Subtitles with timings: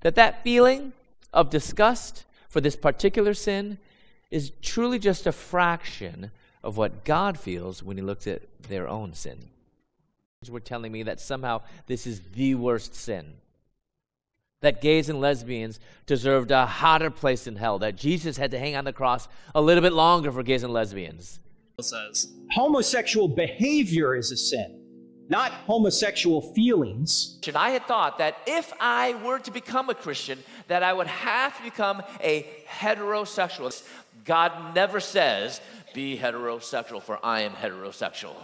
[0.00, 0.92] that that feeling
[1.32, 3.78] of disgust for this particular sin
[4.30, 6.30] is truly just a fraction
[6.62, 9.50] of what God feels when he looks at their own sin.
[10.48, 13.34] Were telling me that somehow this is the worst sin.
[14.60, 17.80] That gays and lesbians deserved a hotter place in hell.
[17.80, 20.72] That Jesus had to hang on the cross a little bit longer for gays and
[20.72, 21.40] lesbians.
[21.80, 24.80] Says homosexual behavior is a sin,
[25.28, 27.38] not homosexual feelings.
[27.54, 30.38] I had thought that if I were to become a Christian,
[30.68, 33.82] that I would have to become a heterosexual.
[34.24, 35.60] God never says,
[35.94, 38.36] be heterosexual, for I am heterosexual.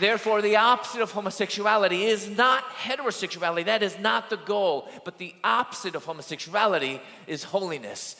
[0.00, 3.66] Therefore, the opposite of homosexuality is not heterosexuality.
[3.66, 4.88] That is not the goal.
[5.04, 8.16] But the opposite of homosexuality is holiness.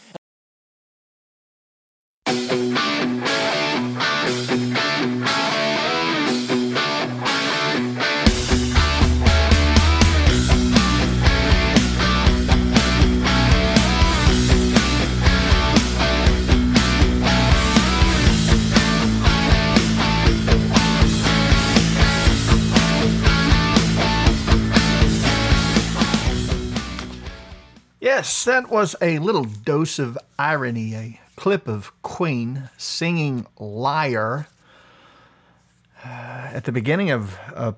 [28.23, 34.47] Yes, that was a little dose of irony, a clip of Queen singing Liar
[36.05, 37.75] uh, at the beginning of a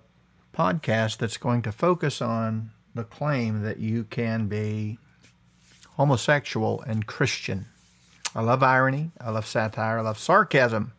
[0.54, 4.98] podcast that's going to focus on the claim that you can be
[5.96, 7.64] homosexual and Christian.
[8.34, 10.92] I love irony, I love satire, I love sarcasm.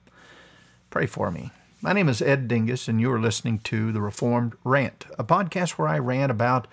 [0.89, 1.51] Pray for me.
[1.83, 5.73] My name is Ed Dingus, and you are listening to The Reformed Rant, a podcast
[5.73, 6.67] where I rant about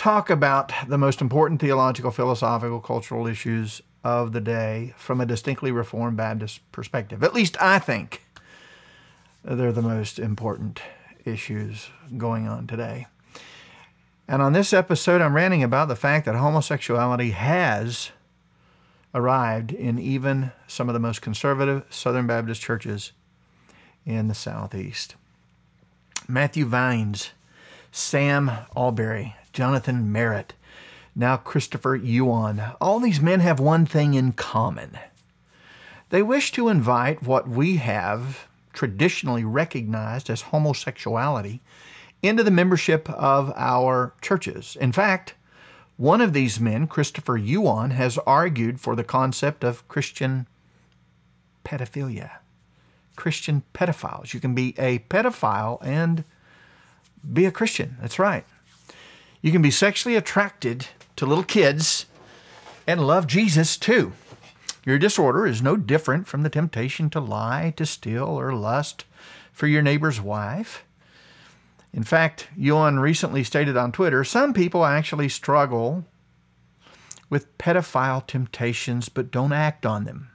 [0.00, 5.70] talk about the most important theological, philosophical, cultural issues of the day from a distinctly
[5.70, 7.22] Reformed Baptist perspective.
[7.22, 8.22] At least I think
[9.44, 10.80] they're the most important
[11.26, 13.08] issues going on today.
[14.26, 18.10] And on this episode, I'm ranting about the fact that homosexuality has
[19.14, 23.12] arrived in even some of the most conservative Southern Baptist churches
[24.06, 25.16] in the Southeast.
[26.26, 27.32] Matthew Vines,
[27.92, 30.54] Sam Allberry, Jonathan Merritt,
[31.14, 32.62] now Christopher Yuan.
[32.80, 34.98] All these men have one thing in common.
[36.10, 41.60] They wish to invite what we have traditionally recognized as homosexuality
[42.22, 44.76] into the membership of our churches.
[44.80, 45.34] In fact,
[45.96, 50.46] one of these men, Christopher Yuan, has argued for the concept of Christian
[51.64, 52.30] pedophilia.
[53.16, 54.32] Christian pedophiles.
[54.32, 56.24] You can be a pedophile and
[57.32, 57.96] be a Christian.
[58.00, 58.46] That's right.
[59.42, 62.06] You can be sexually attracted to little kids
[62.86, 64.12] and love Jesus too.
[64.84, 69.04] Your disorder is no different from the temptation to lie, to steal, or lust
[69.52, 70.84] for your neighbor's wife.
[71.92, 76.04] In fact, Yuan recently stated on Twitter some people actually struggle
[77.28, 80.30] with pedophile temptations but don't act on them.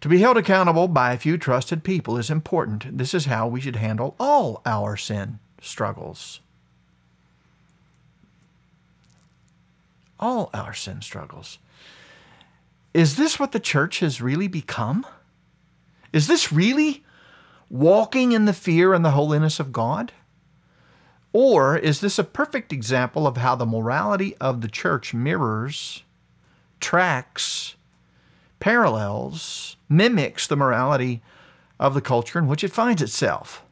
[0.00, 2.98] To be held accountable by a few trusted people is important.
[2.98, 6.40] This is how we should handle all our sin struggles.
[10.18, 11.58] All our sin struggles.
[12.92, 15.04] Is this what the church has really become?
[16.12, 17.04] Is this really
[17.68, 20.12] walking in the fear and the holiness of God?
[21.32, 26.04] Or is this a perfect example of how the morality of the church mirrors,
[26.78, 27.74] tracks,
[28.60, 31.20] parallels, mimics the morality
[31.80, 33.64] of the culture in which it finds itself?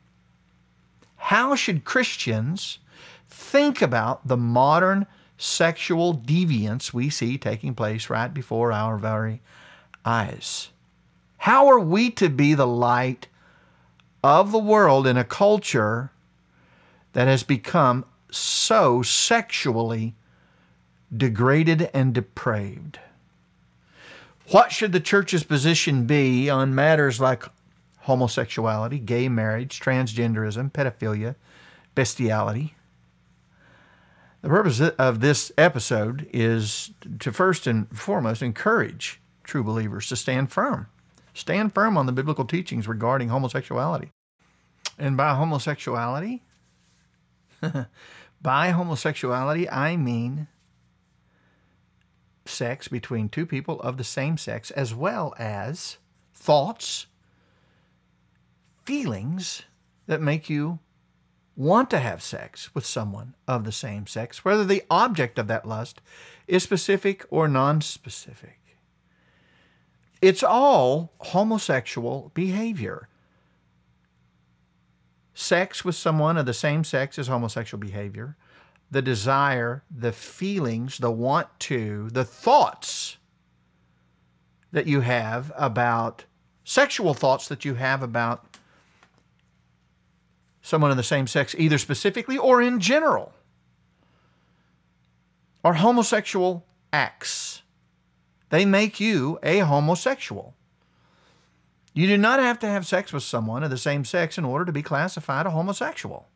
[1.17, 2.81] How should Christians
[3.29, 5.07] think about the modern
[5.43, 9.41] sexual deviance we see taking place right before our very
[10.05, 10.69] eyes.
[11.39, 13.27] How are we to be the light
[14.23, 16.13] of the world in a culture
[17.13, 20.15] that has become so sexually
[21.15, 23.01] degraded and depraved?
[24.51, 27.45] What should the church's position be on matters like
[28.03, 31.35] homosexuality, gay marriage, transgenderism, pedophilia,
[31.97, 32.75] bestiality?
[34.43, 36.91] The purpose of this episode is
[37.21, 40.89] to first and foremost encourage true believers to stand firm.
[41.33, 44.11] Stand firm on the biblical teachings regarding homosexuality.
[44.99, 46.41] And by homosexuality,
[48.43, 50.49] by homosexuality, I mean
[52.45, 55.99] sex between two people of the same sex, as well as
[56.35, 57.07] thoughts,
[58.85, 59.63] feelings
[60.09, 60.81] that make you
[61.57, 65.67] want to have sex with someone of the same sex, whether the object of that
[65.67, 66.01] lust
[66.47, 68.59] is specific or non-specific.
[70.21, 73.09] It's all homosexual behavior.
[75.35, 78.37] Sex with someone of the same sex is homosexual behavior.
[78.93, 83.17] the desire, the feelings, the want to, the thoughts
[84.71, 86.27] that you have about
[86.63, 88.52] sexual thoughts that you have about
[90.63, 93.33] someone of the same sex, either specifically or in general,
[95.65, 97.63] are homosexual acts.
[98.51, 100.55] They make you a homosexual.
[101.95, 104.65] You do not have to have sex with someone of the same sex in order
[104.65, 106.27] to be classified a homosexual.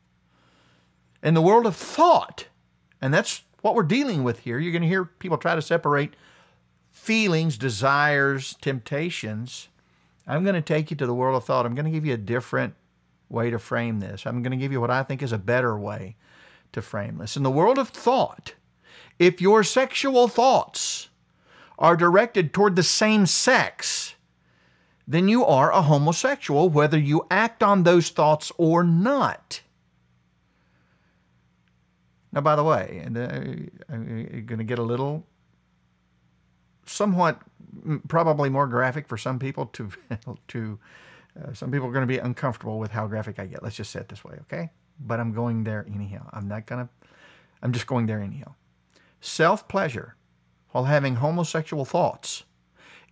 [1.22, 2.46] In the world of thought,
[3.00, 6.14] and that's what we're dealing with here, you're going to hear people try to separate
[6.90, 9.68] feelings, desires, temptations.
[10.26, 11.66] I'm going to take you to the world of thought.
[11.66, 12.74] I'm going to give you a different
[13.28, 14.26] way to frame this.
[14.26, 16.16] I'm going to give you what I think is a better way
[16.72, 17.36] to frame this.
[17.36, 18.54] In the world of thought,
[19.18, 21.08] if your sexual thoughts
[21.78, 24.14] are directed toward the same sex,
[25.06, 29.60] then you are a homosexual, whether you act on those thoughts or not.
[32.32, 35.24] Now, by the way, I'm going to get a little,
[36.84, 37.40] somewhat,
[37.86, 39.66] mm, probably more graphic for some people.
[39.66, 39.90] To,
[40.48, 40.78] to
[41.42, 43.62] uh, some people are going to be uncomfortable with how graphic I get.
[43.62, 44.70] Let's just say it this way, okay?
[44.98, 46.28] But I'm going there anyhow.
[46.32, 47.08] I'm not going to.
[47.62, 48.54] I'm just going there anyhow.
[49.20, 50.16] Self pleasure
[50.70, 52.44] while having homosexual thoughts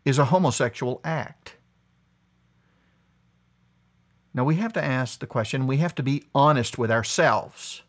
[0.05, 1.57] is a homosexual act.
[4.35, 7.83] Now we have to ask the question, we have to be honest with ourselves.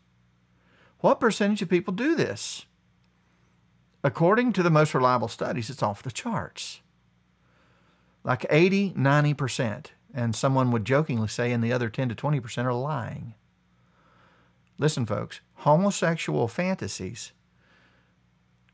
[1.00, 2.66] What percentage of people do this?
[4.02, 6.80] According to the most reliable studies, it's off the charts.
[8.22, 9.86] Like 80, 90%.
[10.16, 13.34] And someone would jokingly say, and the other 10 to 20% are lying.
[14.78, 17.32] Listen, folks, homosexual fantasies,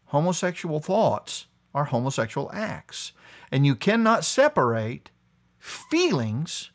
[0.06, 3.12] homosexual thoughts are homosexual acts.
[3.50, 5.10] And you cannot separate
[5.58, 6.70] feelings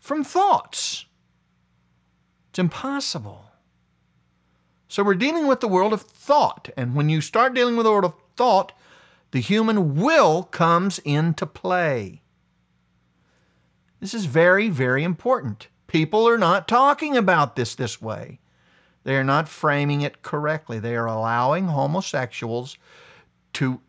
[0.00, 1.04] from thoughts.
[2.50, 3.44] It's impossible.
[4.88, 6.68] So we're dealing with the world of thought.
[6.76, 8.72] And when you start dealing with the world of thought,
[9.30, 12.22] the human will comes into play.
[14.00, 15.68] This is very, very important.
[15.86, 18.40] People are not talking about this this way.
[19.04, 20.78] They are not framing it correctly.
[20.78, 22.76] They are allowing homosexuals
[23.54, 23.80] to,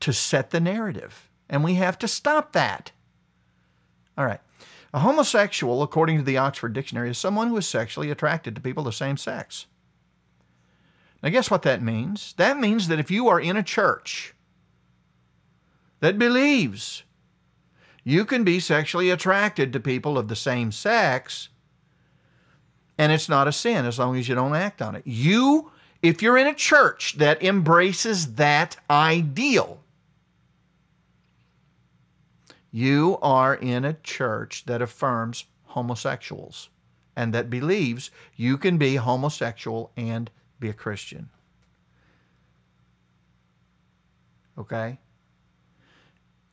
[0.00, 1.30] to set the narrative.
[1.48, 2.92] And we have to stop that.
[4.18, 4.40] All right.
[4.94, 8.82] A homosexual, according to the Oxford Dictionary, is someone who is sexually attracted to people
[8.82, 9.66] of the same sex.
[11.22, 12.34] Now, guess what that means?
[12.36, 14.34] That means that if you are in a church
[16.00, 17.04] that believes
[18.04, 21.48] you can be sexually attracted to people of the same sex,
[22.98, 25.02] and it's not a sin as long as you don't act on it.
[25.06, 25.70] You,
[26.02, 29.80] if you're in a church that embraces that ideal,
[32.70, 36.70] you are in a church that affirms homosexuals
[37.14, 41.28] and that believes you can be homosexual and be a Christian.
[44.58, 44.98] Okay?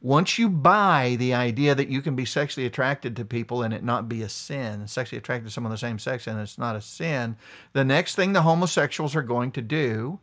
[0.01, 3.84] Once you buy the idea that you can be sexually attracted to people and it
[3.84, 6.75] not be a sin, sexually attracted to someone of the same sex and it's not
[6.75, 7.36] a sin,
[7.74, 10.19] the next thing the homosexuals are going to do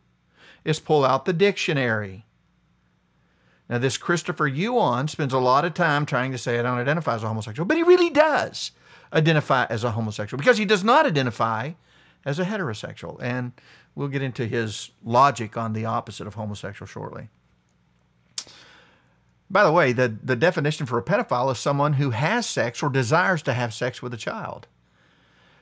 [0.65, 2.25] is pull out the dictionary
[3.69, 7.15] now, this Christopher Yuan spends a lot of time trying to say, I don't identify
[7.15, 8.71] as a homosexual, but he really does
[9.11, 11.71] identify as a homosexual because he does not identify
[12.25, 13.21] as a heterosexual.
[13.21, 13.51] And
[13.93, 17.29] we'll get into his logic on the opposite of homosexual shortly.
[19.49, 22.89] By the way, the, the definition for a pedophile is someone who has sex or
[22.89, 24.67] desires to have sex with a child.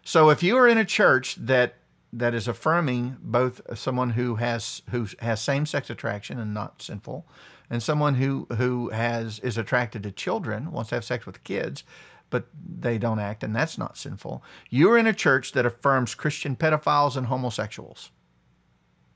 [0.04, 1.76] So if you are in a church that
[2.14, 7.26] that is affirming both someone who has who has same sex attraction and not sinful,
[7.70, 11.84] and someone who who has is attracted to children wants to have sex with kids
[12.30, 12.48] but
[12.80, 17.16] they don't act and that's not sinful you're in a church that affirms christian pedophiles
[17.16, 18.12] and homosexuals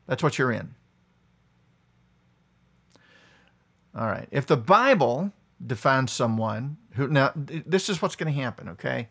[0.08, 0.76] that's what you're in
[3.96, 5.32] all right if the bible
[5.66, 9.10] defines someone who now this is what's going to happen okay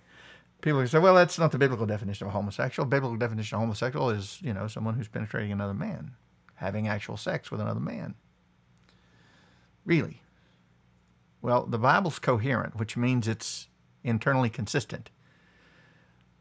[0.61, 4.39] people say well that's not the biblical definition of homosexual biblical definition of homosexual is
[4.43, 6.13] you know someone who's penetrating another man
[6.55, 8.15] having actual sex with another man
[9.89, 10.21] Really?
[11.41, 13.69] Well, the Bible's coherent, which means it's
[14.05, 15.09] internally consistent.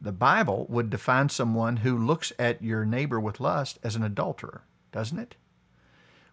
[0.02, 4.64] The Bible would define someone who looks at your neighbor with lust as an adulterer,
[4.92, 5.38] doesn't it?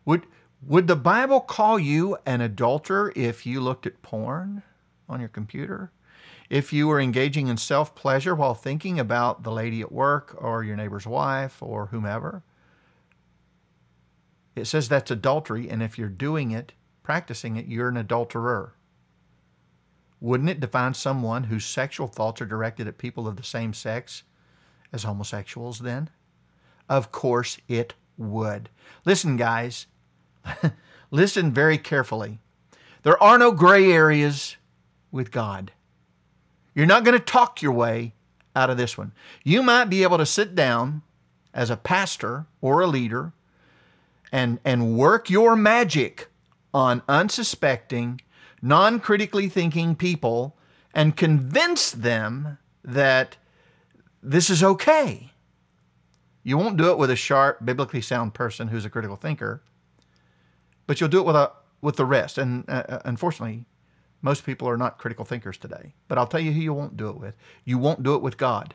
[0.04, 0.26] Would,
[0.66, 4.62] would the Bible call you an adulterer if you looked at porn
[5.09, 5.90] on your computer?
[6.50, 10.62] If you were engaging in self pleasure while thinking about the lady at work or
[10.62, 12.42] your neighbor's wife or whomever?
[14.54, 16.73] It says that's adultery, and if you're doing it
[17.04, 18.75] practicing it, you're an adulterer.
[20.21, 24.25] Wouldn't it define someone whose sexual thoughts are directed at people of the same sex
[24.92, 26.09] as homosexuals then?
[26.88, 28.71] Of course it would.
[29.04, 29.87] Listen, guys,
[31.10, 32.38] listen very carefully.
[33.02, 34.56] There are no gray areas
[35.10, 35.72] with God.
[36.74, 38.14] You're not going to talk your way
[38.56, 39.12] out of this one.
[39.42, 41.02] You might be able to sit down
[41.52, 43.32] as a pastor or a leader
[44.32, 46.28] and, and work your magic
[46.72, 48.20] on unsuspecting,
[48.60, 50.56] non critically thinking people
[50.92, 53.36] and convince them that
[54.22, 55.30] this is okay.
[56.42, 59.62] You won't do it with a sharp, biblically sound person who's a critical thinker,
[60.87, 62.38] but you'll do it with a with the rest.
[62.38, 63.67] And uh, uh unfortunately,
[64.23, 65.93] most people are not critical thinkers today.
[66.09, 67.35] But I'll tell you who you won't do it with.
[67.64, 68.75] You won't do it with God.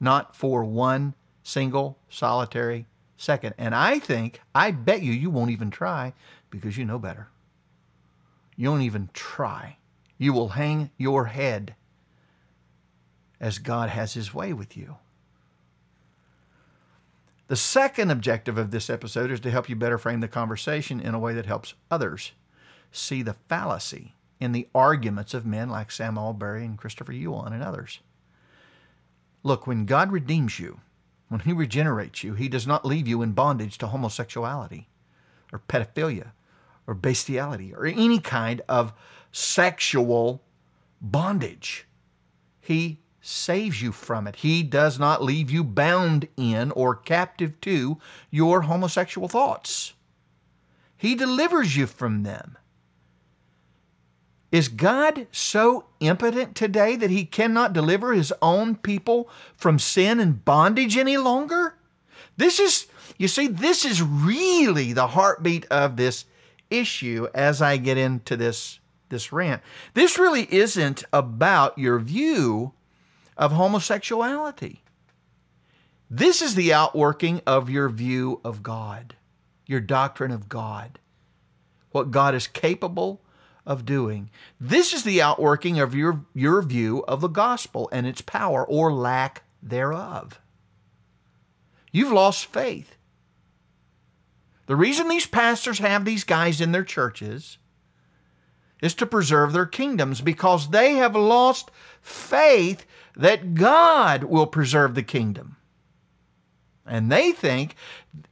[0.00, 3.54] Not for one single solitary second.
[3.58, 6.12] And I think, I bet you, you won't even try
[6.50, 7.28] because you know better.
[8.56, 9.76] You won't even try.
[10.18, 11.74] You will hang your head
[13.38, 14.96] as God has his way with you.
[17.48, 21.14] The second objective of this episode is to help you better frame the conversation in
[21.14, 22.32] a way that helps others
[22.90, 27.62] see the fallacy in the arguments of men like Sam Allberry and Christopher Yuan and
[27.62, 28.00] others.
[29.44, 30.80] Look, when God redeems you,
[31.28, 34.88] when He regenerates you, He does not leave you in bondage to homosexuality
[35.52, 36.32] or pedophilia
[36.86, 38.92] or bestiality or any kind of
[39.30, 40.42] sexual
[41.00, 41.86] bondage.
[42.60, 44.36] He saves you from it.
[44.36, 47.98] He does not leave you bound in or captive to
[48.30, 49.94] your homosexual thoughts.
[50.96, 52.56] He delivers you from them.
[54.52, 60.44] Is God so impotent today that he cannot deliver his own people from sin and
[60.44, 61.74] bondage any longer?
[62.36, 62.86] This is,
[63.18, 66.26] you see, this is really the heartbeat of this
[66.70, 68.78] issue as I get into this,
[69.08, 69.62] this rant.
[69.94, 72.72] This really isn't about your view
[73.36, 74.82] of homosexuality.
[76.10, 79.16] This is the outworking of your view of God,
[79.66, 80.98] your doctrine of God,
[81.90, 83.20] what God is capable
[83.66, 84.30] of doing.
[84.60, 88.92] This is the outworking of your, your view of the gospel and its power or
[88.92, 90.40] lack thereof.
[91.90, 92.96] You've lost faith.
[94.66, 97.58] The reason these pastors have these guys in their churches
[98.82, 102.84] is to preserve their kingdoms because they have lost faith
[103.16, 105.56] that God will preserve the kingdom.
[106.86, 107.74] And they think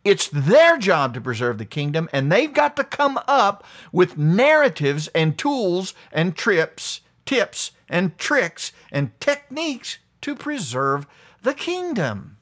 [0.05, 5.09] it's their job to preserve the kingdom, and they've got to come up with narratives
[5.09, 11.07] and tools and trips, tips and tricks and techniques to preserve
[11.43, 12.37] the kingdom.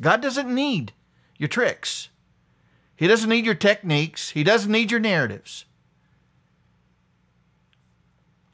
[0.00, 0.92] God doesn't need
[1.38, 2.08] your tricks.
[2.96, 4.30] He doesn't need your techniques.
[4.30, 5.65] He doesn't need your narratives.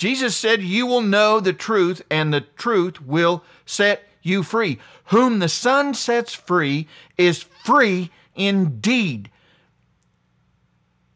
[0.03, 4.81] Jesus said, You will know the truth, and the truth will set you free.
[5.07, 9.31] Whom the Son sets free is free indeed.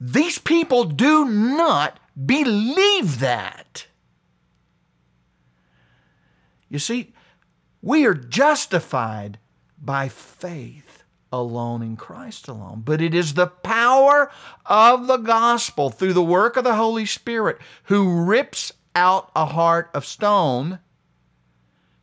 [0.00, 3.88] These people do not believe that.
[6.69, 7.12] You see,
[7.83, 9.40] we are justified
[9.83, 11.02] by faith
[11.33, 12.83] alone in Christ alone.
[12.85, 14.31] But it is the power
[14.64, 19.91] of the gospel through the work of the Holy Spirit who rips out a heart
[19.95, 20.81] of stone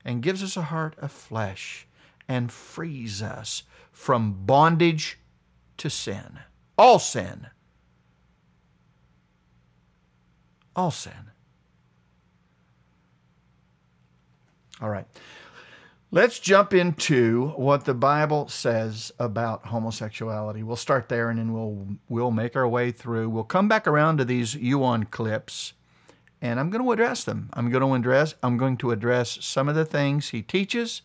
[0.05, 1.87] and gives us a heart of flesh
[2.27, 5.17] and frees us from bondage
[5.77, 6.39] to sin.
[6.77, 7.47] All sin.
[10.75, 11.31] All sin.
[14.79, 15.07] All right.
[16.11, 20.61] Let's jump into what the Bible says about homosexuality.
[20.61, 23.29] We'll start there and then we'll we'll make our way through.
[23.29, 25.73] We'll come back around to these Yuan clips
[26.43, 27.49] and I'm going to address them.
[27.53, 31.01] I'm going to address I'm going to address some of the things he teaches,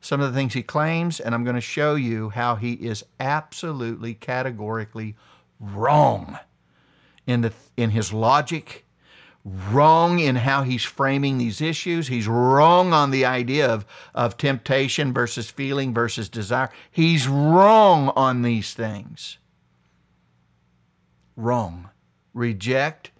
[0.00, 3.04] some of the things he claims, and I'm going to show you how he is
[3.18, 5.16] absolutely categorically
[5.58, 6.38] wrong
[7.26, 8.86] in the in his logic,
[9.44, 12.06] wrong in how he's framing these issues.
[12.06, 16.70] He's wrong on the idea of, of temptation versus feeling versus desire.
[16.92, 19.38] He's wrong on these things.
[21.34, 21.90] Wrong.
[22.32, 23.10] Reject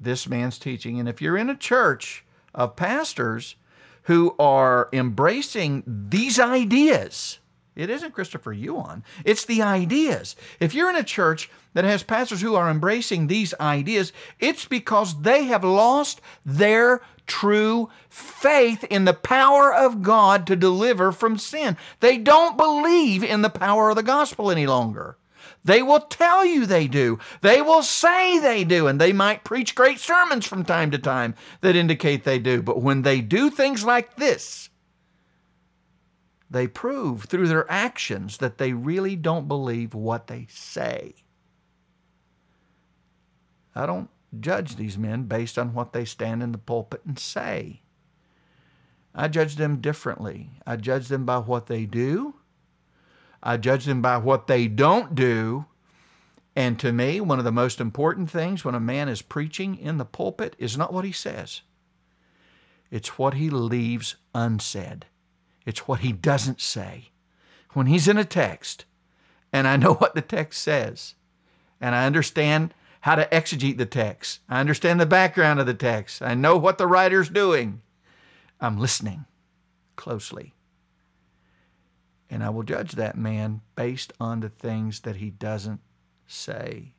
[0.00, 0.98] this man's teaching.
[0.98, 2.24] And if you're in a church
[2.54, 3.56] of pastors
[4.04, 7.38] who are embracing these ideas,
[7.76, 10.34] it isn't Christopher Yuan, it's the ideas.
[10.58, 15.20] If you're in a church that has pastors who are embracing these ideas, it's because
[15.22, 21.76] they have lost their true faith in the power of God to deliver from sin.
[22.00, 25.17] They don't believe in the power of the gospel any longer.
[25.64, 27.18] They will tell you they do.
[27.42, 28.86] They will say they do.
[28.86, 32.62] And they might preach great sermons from time to time that indicate they do.
[32.62, 34.70] But when they do things like this,
[36.50, 41.14] they prove through their actions that they really don't believe what they say.
[43.74, 44.08] I don't
[44.40, 47.82] judge these men based on what they stand in the pulpit and say.
[49.14, 50.50] I judge them differently.
[50.66, 52.34] I judge them by what they do.
[53.42, 55.66] I judge them by what they don't do.
[56.56, 59.98] And to me, one of the most important things when a man is preaching in
[59.98, 61.62] the pulpit is not what he says,
[62.90, 65.06] it's what he leaves unsaid.
[65.66, 67.10] It's what he doesn't say.
[67.74, 68.86] When he's in a text,
[69.52, 71.14] and I know what the text says,
[71.80, 76.22] and I understand how to exegete the text, I understand the background of the text,
[76.22, 77.82] I know what the writer's doing,
[78.60, 79.26] I'm listening
[79.96, 80.54] closely.
[82.30, 85.80] And I will judge that man based on the things that he doesn't
[86.26, 86.92] say.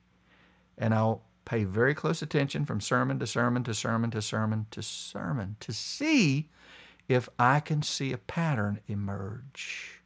[0.77, 4.81] And I'll pay very close attention from sermon to sermon to sermon to sermon to
[4.81, 6.49] sermon to see
[7.07, 10.01] if I can see a pattern emerge.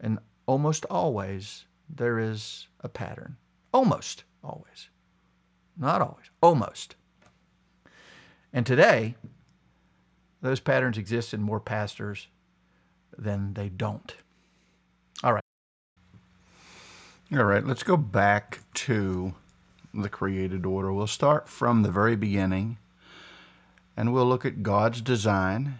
[0.00, 3.36] And almost always there is a pattern.
[3.72, 4.88] Almost always.
[5.76, 6.94] Not always, almost.
[8.52, 9.16] And today,
[10.40, 12.28] those patterns exist in more pastors
[13.18, 14.14] than they don't.
[15.22, 15.42] All right.
[17.32, 19.34] All right, let's go back to
[19.92, 20.92] the created order.
[20.92, 22.78] We'll start from the very beginning
[23.96, 25.78] and we'll look at God's design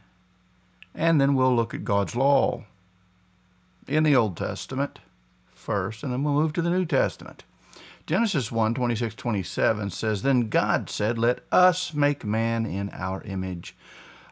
[0.94, 2.64] and then we'll look at God's law
[3.88, 5.00] in the Old Testament
[5.54, 7.44] first and then we'll move to the New Testament.
[8.06, 13.74] Genesis 1 26 27 says, Then God said, Let us make man in our image,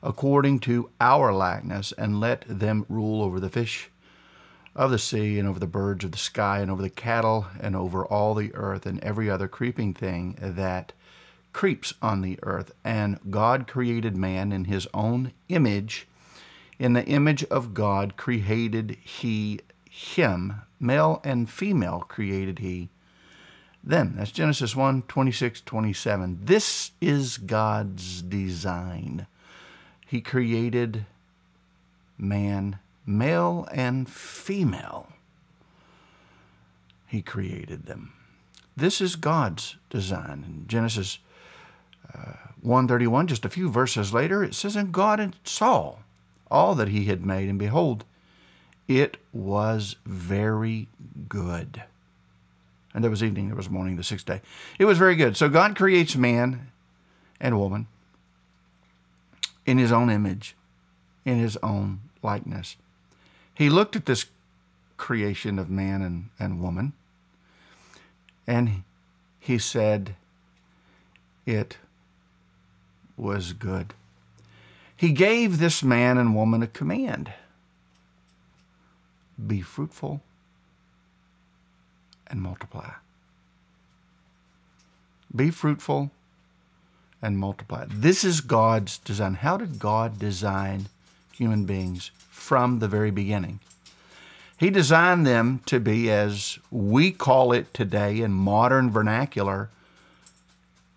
[0.02, 3.90] according to our likeness, and let them rule over the fish
[4.75, 7.76] of the sea, and over the birds of the sky, and over the cattle, and
[7.76, 10.92] over all the earth, and every other creeping thing that
[11.52, 12.73] creeps on the earth.
[12.82, 16.06] And God created man in his own image.
[16.78, 22.88] In the image of God created he him, male and female created he
[23.85, 24.14] them.
[24.16, 26.38] That's Genesis 1 26, 27.
[26.42, 29.27] This is God's design.
[30.12, 31.07] He created
[32.18, 35.09] man, male and female.
[37.07, 38.12] He created them.
[38.77, 40.44] This is God's design.
[40.46, 41.18] In Genesis
[42.14, 45.94] uh, 131, just a few verses later, it says, And God saw
[46.51, 48.05] all that he had made, and behold,
[48.87, 50.88] it was very
[51.31, 51.85] good.
[52.92, 54.42] And there was evening, there was morning, the sixth day.
[54.79, 55.38] It was very good.
[55.38, 56.70] So God creates man
[57.40, 57.87] and woman
[59.66, 60.57] in his own image,
[61.25, 62.77] in his own likeness.
[63.55, 64.27] He looked at this
[64.96, 66.92] creation of man and, and woman,
[68.46, 68.83] and
[69.38, 70.16] he said,
[71.46, 71.79] It
[73.16, 73.94] was good.
[74.96, 77.33] He gave this man and woman a command
[79.46, 80.22] be fruitful
[82.29, 82.90] and multiply.
[85.35, 86.11] Be fruitful
[87.22, 87.87] and multiply.
[87.88, 89.35] This is God's design.
[89.35, 90.87] How did God design
[91.32, 93.61] human beings from the very beginning?
[94.58, 99.70] He designed them to be, as we call it today in modern vernacular,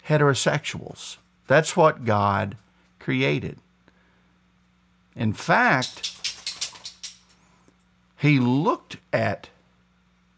[0.07, 1.17] heterosexuals.
[1.47, 2.57] That's what God
[2.99, 3.57] created.
[5.15, 6.11] In fact,
[8.17, 9.49] He looked at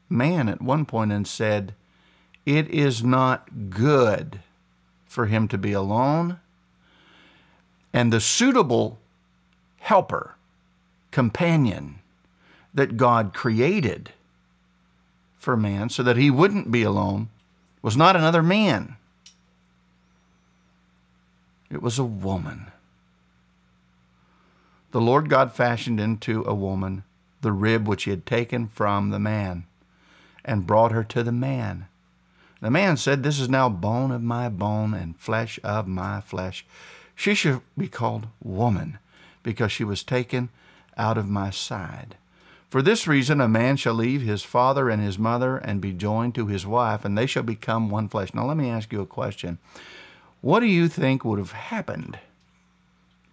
[0.09, 1.73] man at one point and said,
[2.45, 4.39] It is not good
[5.07, 6.39] for him to be alone.
[7.93, 8.99] And the suitable
[9.77, 10.35] helper,
[11.11, 11.99] companion
[12.73, 14.11] that God created
[15.37, 17.29] for man so that he wouldn't be alone
[17.81, 18.97] was not another man,
[21.69, 22.67] it was a woman.
[24.91, 27.03] The Lord God fashioned into a woman
[27.41, 29.65] the rib which he had taken from the man
[30.43, 31.87] and brought her to the man.
[32.61, 36.65] The man said, This is now bone of my bone and flesh of my flesh.
[37.15, 38.99] She shall be called woman,
[39.43, 40.49] because she was taken
[40.97, 42.15] out of my side.
[42.69, 46.35] For this reason, a man shall leave his father and his mother and be joined
[46.35, 48.33] to his wife, and they shall become one flesh.
[48.33, 49.57] Now, let me ask you a question.
[50.41, 52.19] What do you think would have happened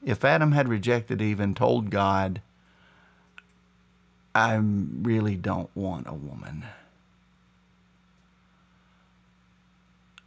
[0.05, 2.43] if Adam had rejected Eve and told God,
[4.35, 6.65] I really don't want a woman?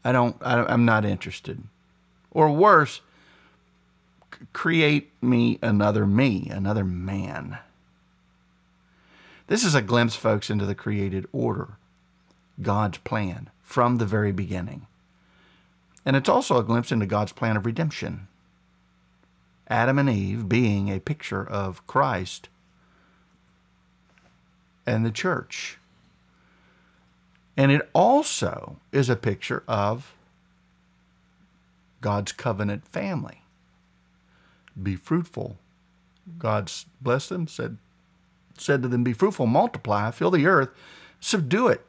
[0.03, 1.63] I don't, I, am not interested.
[2.31, 3.01] Or worse,
[4.53, 7.57] create me another me, another man.
[9.47, 11.77] This is a glimpse, folks, into the created order,
[12.61, 14.87] God's plan from the very beginning.
[16.05, 18.27] And it's also a glimpse into God's plan of redemption.
[19.67, 22.47] Adam and Eve being a picture of Christ
[24.85, 25.77] and the church.
[27.57, 30.13] And it also is a picture of
[32.01, 33.41] God's covenant family.
[34.81, 35.57] Be fruitful.
[36.37, 37.77] God blessed them, said,
[38.57, 40.69] said to them, Be fruitful, multiply, fill the earth,
[41.19, 41.83] subdue it,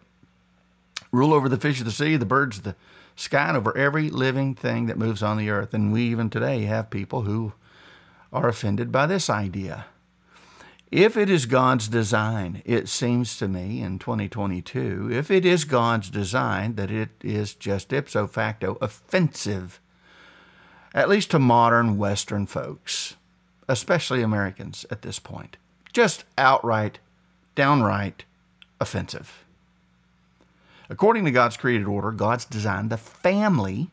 [1.12, 2.76] rule over the fish of the sea, the birds of the
[3.14, 5.74] sky, and over every living thing that moves on the earth.
[5.74, 7.52] And we even today have people who
[8.32, 9.86] are offended by this idea.
[10.90, 16.08] If it is God's design, it seems to me in 2022, if it is God's
[16.08, 19.80] design that it is just ipso facto offensive,
[20.94, 23.16] at least to modern Western folks,
[23.68, 25.58] especially Americans at this point,
[25.92, 27.00] just outright,
[27.54, 28.24] downright
[28.80, 29.44] offensive.
[30.88, 33.90] According to God's created order, God's design, the family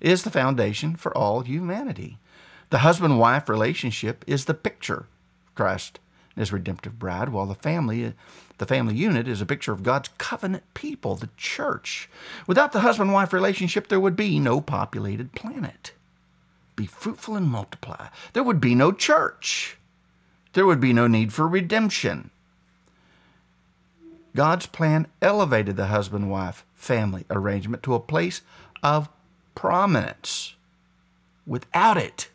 [0.00, 2.18] is the foundation for all humanity.
[2.70, 5.06] The husband wife relationship is the picture
[5.56, 5.98] Christ
[6.36, 8.14] his redemptive bride, while the family,
[8.58, 12.08] the family unit is a picture of God's covenant people, the church.
[12.46, 15.92] Without the husband wife relationship, there would be no populated planet.
[16.74, 18.08] Be fruitful and multiply.
[18.32, 19.76] There would be no church.
[20.54, 22.30] There would be no need for redemption.
[24.34, 28.40] God's plan elevated the husband wife family arrangement to a place
[28.82, 29.08] of
[29.54, 30.54] prominence.
[31.46, 32.30] Without it,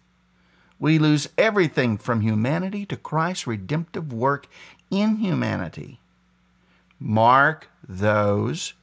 [0.79, 4.47] we lose everything from humanity to Christ's redemptive work
[4.91, 5.99] in humanity.
[6.99, 8.73] Mark those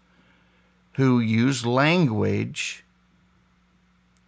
[0.94, 2.84] who use language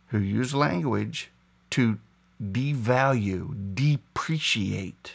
[0.08, 1.30] who use language
[1.70, 1.98] to
[2.42, 5.12] devalue, depreciate,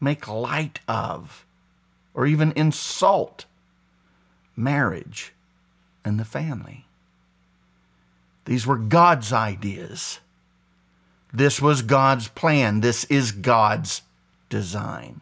[0.00, 1.46] make light of,
[2.14, 3.46] or even insult
[4.56, 5.32] marriage
[6.04, 6.86] and the family.
[8.44, 10.20] These were God's ideas.
[11.32, 12.80] This was God's plan.
[12.80, 14.02] This is God's
[14.48, 15.20] design.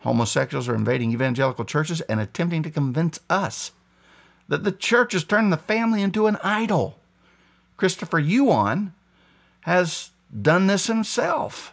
[0.00, 3.72] Homosexuals are invading evangelical churches and attempting to convince us
[4.48, 6.98] that the church has turned the family into an idol.
[7.78, 8.92] Christopher Yuan
[9.62, 10.10] has
[10.42, 11.72] done this himself.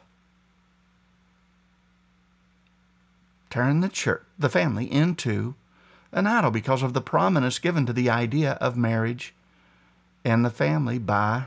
[3.50, 5.56] Turned the church, the family into
[6.14, 9.34] an idol because of the prominence given to the idea of marriage
[10.24, 11.46] and the family by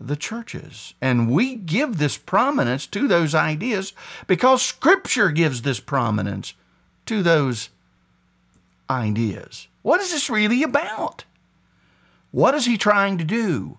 [0.00, 0.94] the churches.
[1.00, 3.92] And we give this prominence to those ideas
[4.26, 6.54] because Scripture gives this prominence
[7.06, 7.68] to those
[8.88, 9.68] ideas.
[9.82, 11.24] What is this really about?
[12.32, 13.78] What is he trying to do?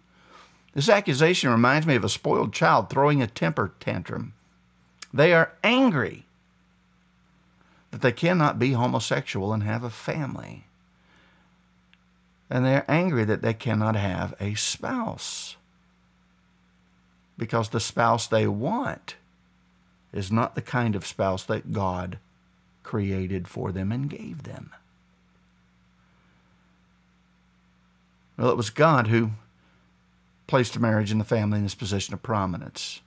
[0.73, 4.33] This accusation reminds me of a spoiled child throwing a temper tantrum.
[5.13, 6.25] They are angry
[7.89, 10.65] that they cannot be homosexual and have a family.
[12.49, 15.57] And they are angry that they cannot have a spouse
[17.41, 19.15] because the spouse they want
[20.13, 22.19] is not the kind of spouse that God
[22.83, 24.69] created for them and gave them.
[28.37, 29.31] Well, it was God who
[30.45, 33.01] placed marriage and the family in this position of prominence.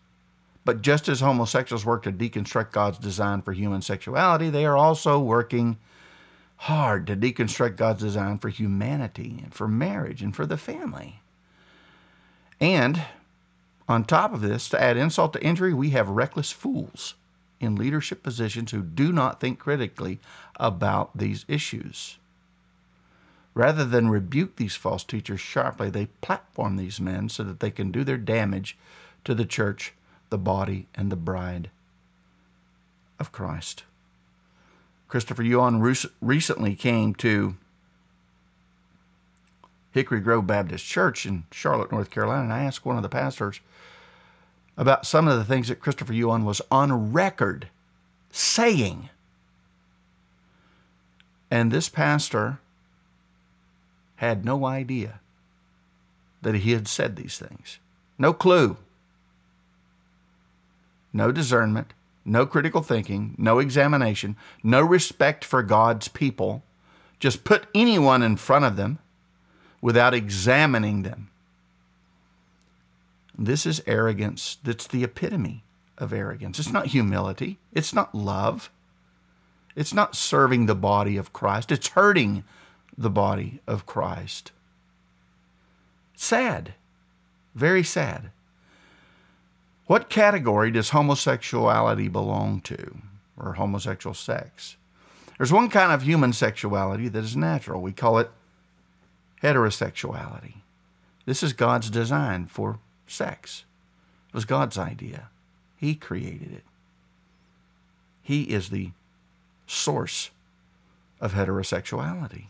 [0.65, 5.21] But just as homosexuals work to deconstruct God's design for human sexuality, they are also
[5.21, 5.77] working
[6.57, 11.21] hard to deconstruct God's design for humanity and for marriage and for the family.
[12.61, 13.01] And
[13.89, 17.15] on top of this, to add insult to injury, we have reckless fools
[17.61, 20.19] in leadership positions who do not think critically
[20.57, 22.19] about these issues.
[23.55, 27.93] Rather than rebuke these false teachers sharply, they platform these men so that they can
[27.93, 28.77] do their damage
[29.25, 29.93] to the church,
[30.31, 31.71] the body, and the bride
[33.21, 33.85] of Christ.
[35.07, 35.81] Christopher Yuan
[36.21, 37.55] recently came to
[39.93, 43.61] Hickory Grove Baptist Church in Charlotte, North Carolina, and I asked one of the pastors
[44.77, 47.69] about some of the things that Christopher Yuan was on record
[48.31, 49.09] saying.
[51.51, 52.59] And this pastor
[54.17, 55.21] had no idea
[56.43, 57.79] that he had said these things.
[58.19, 58.77] No clue.
[61.13, 66.65] No discernment, no critical thinking, no examination, no respect for God's people.
[67.21, 68.99] Just put anyone in front of them
[69.81, 71.31] without examining them.
[73.37, 75.65] This is arrogance that's the epitome
[75.99, 76.59] of arrogance.
[76.59, 78.71] It's not humility, it's not love,
[79.75, 82.45] it's not serving the body of Christ, it's hurting
[82.97, 84.53] the body of Christ.
[86.15, 86.75] Sad,
[87.55, 88.31] very sad.
[89.87, 92.99] What category does homosexuality belong to,
[93.37, 94.77] or homosexual sex?
[95.37, 97.83] There's one kind of human sexuality that is natural.
[97.83, 98.31] We call it
[99.43, 100.55] heterosexuality.
[101.27, 103.65] This is God's design for sex.
[104.29, 105.29] It was God's idea.
[105.77, 106.65] He created it.
[108.23, 108.91] He is the
[109.67, 110.31] source
[111.21, 112.47] of heterosexuality.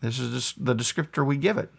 [0.00, 1.70] This is the descriptor we give it.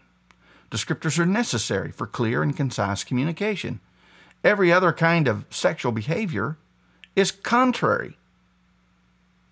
[0.70, 3.80] Descriptors are necessary for clear and concise communication.
[4.44, 6.58] Every other kind of sexual behavior
[7.16, 8.18] is contrary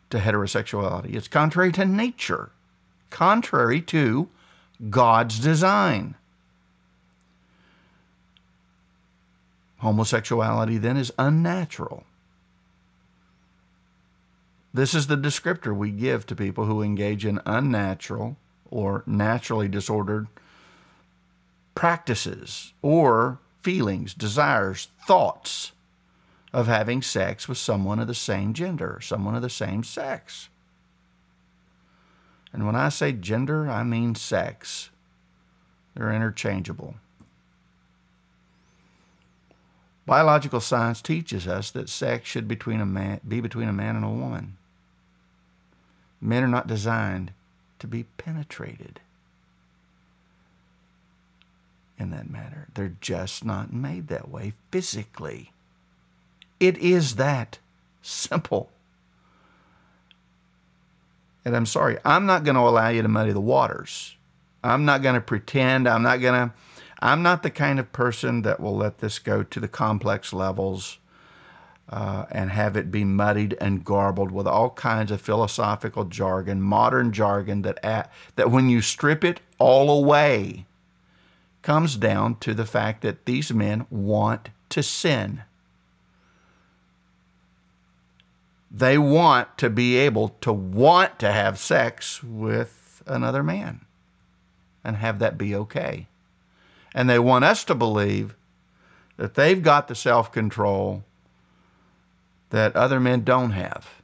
[0.09, 1.15] to heterosexuality.
[1.15, 2.51] It's contrary to nature,
[3.09, 4.29] contrary to
[4.89, 6.15] God's design.
[9.79, 12.03] Homosexuality then is unnatural.
[14.73, 18.37] This is the descriptor we give to people who engage in unnatural
[18.69, 20.27] or naturally disordered
[21.73, 25.71] practices or feelings, desires, thoughts
[26.53, 30.49] of having sex with someone of the same gender, someone of the same sex.
[32.51, 34.89] And when I say gender, I mean sex.
[35.93, 36.95] They're interchangeable.
[40.07, 44.09] Biological science teaches us that sex should between man, be between a man and a
[44.09, 44.55] woman.
[46.21, 47.31] Men are not designed
[47.79, 49.01] to be penetrated
[51.99, 52.67] in that matter.
[52.73, 55.51] They're just not made that way physically.
[56.57, 57.59] It is that
[58.01, 58.69] simple.
[61.43, 64.15] And I'm sorry, I'm not going to allow you to muddy the waters.
[64.63, 65.87] I'm not going to pretend.
[65.87, 66.55] I'm not going to,
[66.99, 70.97] I'm not the kind of person that will let this go to the complex levels
[71.89, 77.13] uh, and have it be muddied and garbled with all kinds of philosophical jargon, modern
[77.13, 80.65] jargon that, at, that when you strip it all away,
[81.61, 85.43] comes down to the fact that these men want to sin.
[88.69, 93.85] They want to be able to want to have sex with another man
[94.83, 96.07] and have that be okay.
[96.97, 98.35] And they want us to believe
[99.17, 101.03] that they've got the self control
[102.49, 104.01] that other men don't have.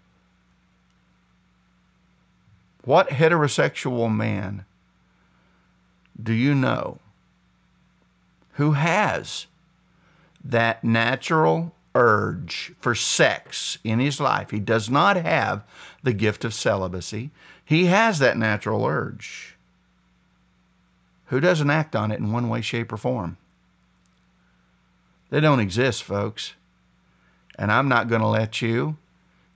[2.85, 4.65] What heterosexual man
[6.21, 6.99] do you know
[8.53, 9.47] who has
[10.43, 14.51] that natural urge for sex in his life?
[14.51, 15.63] He does not have
[16.03, 17.31] the gift of celibacy.
[17.65, 19.52] He has that natural urge.
[21.27, 23.37] Who doesn't act on it in one way, shape, or form?
[25.29, 26.53] They don't exist, folks.
[27.57, 28.97] And I'm not going to let you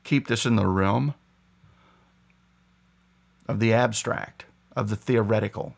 [0.03, 1.13] keep this in the realm
[3.47, 5.75] of the abstract, of the theoretical.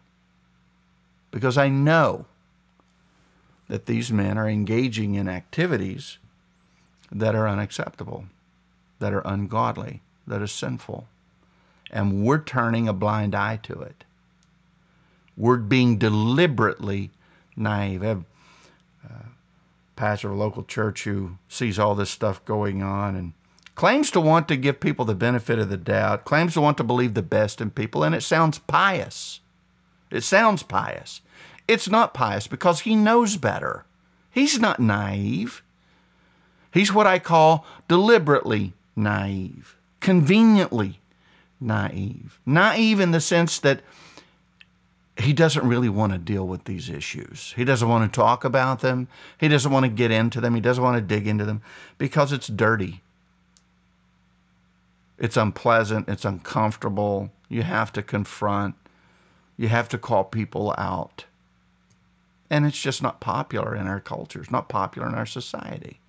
[1.32, 2.26] Because I know
[3.68, 6.18] that these men are engaging in activities
[7.12, 8.26] that are unacceptable,
[9.00, 11.08] that are ungodly, that are sinful.
[11.92, 14.04] And we're turning a blind eye to it.
[15.40, 17.12] We're being deliberately
[17.56, 18.04] naive.
[18.04, 18.24] I have
[19.06, 19.26] a
[19.96, 23.34] pastor of a local church who sees all this stuff going on and
[23.74, 26.84] claims to want to give people the benefit of the doubt, claims to want to
[26.84, 29.40] believe the best in people, and it sounds pious.
[30.12, 31.22] It sounds pious.
[31.68, 33.86] It's not pious because he knows better.
[34.32, 35.64] He's not naive.
[36.74, 41.00] He's what I call deliberately naive, conveniently
[41.62, 42.40] naive.
[42.46, 43.82] Naive in the sense that
[45.20, 47.54] he doesn't really want to deal with these issues.
[47.56, 49.08] He doesn't want to talk about them.
[49.38, 50.56] He doesn't want to get into them.
[50.56, 51.62] He doesn't want to dig into them
[51.98, 53.02] because it's dirty.
[55.18, 56.08] It's unpleasant.
[56.08, 57.32] It's uncomfortable.
[57.50, 58.76] You have to confront.
[59.58, 61.26] You have to call people out.
[62.50, 64.40] And it's just not popular in our culture.
[64.40, 66.00] It's not popular in our society.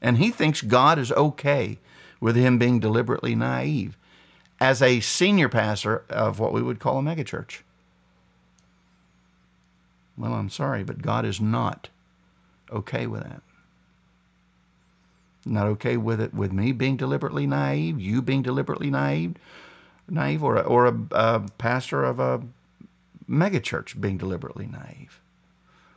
[0.00, 1.78] And he thinks God is okay
[2.20, 3.96] with him being deliberately naive
[4.60, 7.62] as a senior pastor of what we would call a megachurch.
[10.18, 11.88] Well, I'm sorry, but God is not
[12.72, 13.42] okay with that.
[15.46, 19.36] Not okay with it with me being deliberately naive, you being deliberately naive,
[20.08, 22.42] naive, or a, or a, a pastor of a
[23.28, 25.20] megachurch being deliberately naive.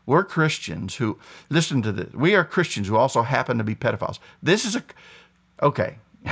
[0.06, 1.18] We're Christians who,
[1.50, 4.20] listen to this, we are Christians who also happen to be pedophiles.
[4.42, 4.84] This is a,
[5.62, 5.98] okay,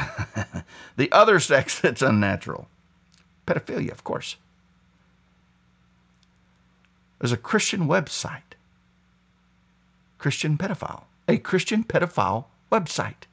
[0.95, 2.67] the other sex that's unnatural.
[3.47, 4.36] Pedophilia, of course.
[7.20, 8.56] There's a Christian website,
[10.18, 13.28] Christian pedophile, a Christian pedophile website.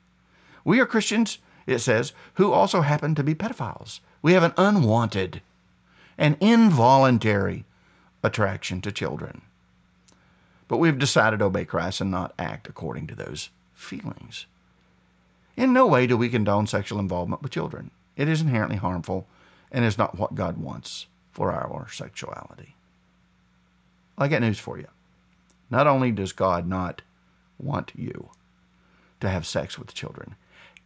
[0.64, 4.01] We are Christians, it says, who also happen to be pedophiles.
[4.22, 5.40] We have an unwanted
[6.18, 7.64] and involuntary
[8.22, 9.42] attraction to children.
[10.68, 14.46] But we've decided to obey Christ and not act according to those feelings.
[15.57, 17.90] In no way do we condone sexual involvement with children.
[18.16, 19.27] It is inherently harmful
[19.70, 22.75] and is not what God wants for our sexuality.
[24.18, 24.88] I got news for you.
[25.70, 27.02] Not only does God not
[27.59, 28.31] want you,
[29.20, 30.35] to have sex with children.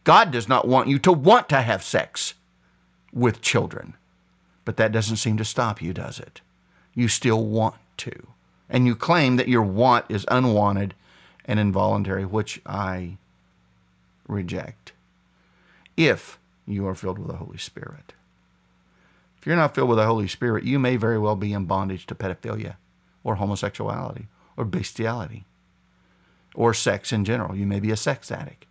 [0.03, 2.33] God does not want you to want to have sex
[3.13, 3.95] with children.
[4.65, 6.41] But that doesn't seem to stop you, does it?
[6.93, 8.27] You still want to.
[8.69, 10.93] And you claim that your want is unwanted
[11.45, 13.17] and involuntary, which I
[14.27, 14.93] reject.
[15.97, 18.13] If you are filled with the Holy Spirit.
[19.37, 22.05] If you're not filled with the Holy Spirit, you may very well be in bondage
[22.07, 22.75] to pedophilia
[23.23, 25.45] or homosexuality or bestiality
[26.55, 27.55] or sex in general.
[27.55, 28.65] You may be a sex addict.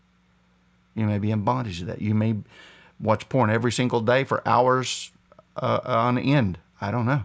[0.95, 2.03] You may be in bondage to that.
[2.03, 2.37] You may
[2.99, 5.13] watch porn every single day for hours
[5.57, 6.59] uh, on end.
[6.81, 7.25] I don't know.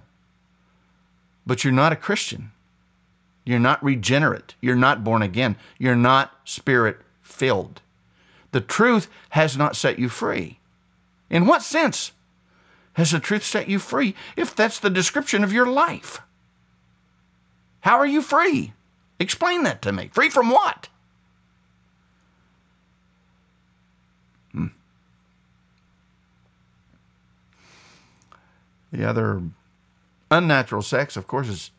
[1.45, 2.51] But you're not a Christian.
[3.43, 4.55] You're not regenerate.
[4.61, 5.55] You're not born again.
[5.77, 7.81] You're not spirit filled.
[8.51, 10.59] The truth has not set you free.
[11.29, 12.11] In what sense
[12.93, 16.21] has the truth set you free if that's the description of your life?
[17.86, 18.74] How are you free?
[19.19, 20.10] Explain that to me.
[20.12, 20.89] Free from what?
[24.52, 24.67] Hmm.
[28.91, 29.43] The other
[30.32, 31.69] unnatural sex, of course, is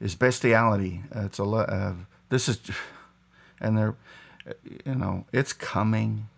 [0.00, 1.02] is bestiality.
[1.12, 1.94] Uh, it's a uh,
[2.28, 2.60] this is,
[3.60, 3.96] and they're,
[4.84, 6.28] you know, it's coming.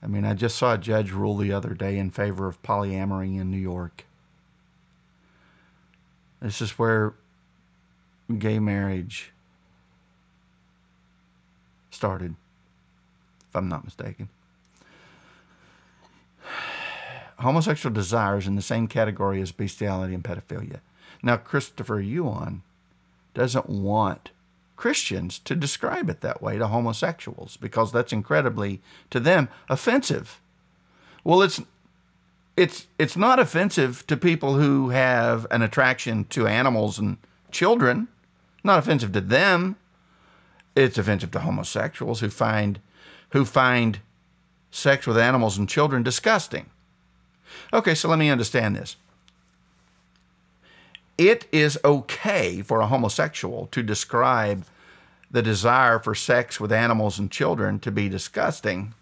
[0.00, 3.40] I mean, I just saw a judge rule the other day in favor of polyamory
[3.40, 4.04] in New York.
[6.40, 7.14] This is where
[8.38, 9.32] gay marriage
[11.90, 12.34] started,
[13.48, 14.28] if I'm not mistaken.
[17.38, 20.80] Homosexual desire is in the same category as bestiality and pedophilia.
[21.22, 22.62] Now, Christopher Yuan
[23.34, 24.30] doesn't want
[24.76, 30.40] Christians to describe it that way to homosexuals because that's incredibly, to them, offensive.
[31.24, 31.60] Well, it's
[32.56, 37.16] it's it's not offensive to people who have an attraction to animals and
[37.50, 38.08] children.
[38.64, 39.76] Not offensive to them.
[40.74, 42.80] It's offensive to homosexuals who find
[43.30, 44.00] who find
[44.70, 46.66] sex with animals and children disgusting.
[47.72, 48.96] Okay, so let me understand this
[51.18, 54.64] it is okay for a homosexual to describe
[55.30, 58.94] the desire for sex with animals and children to be disgusting.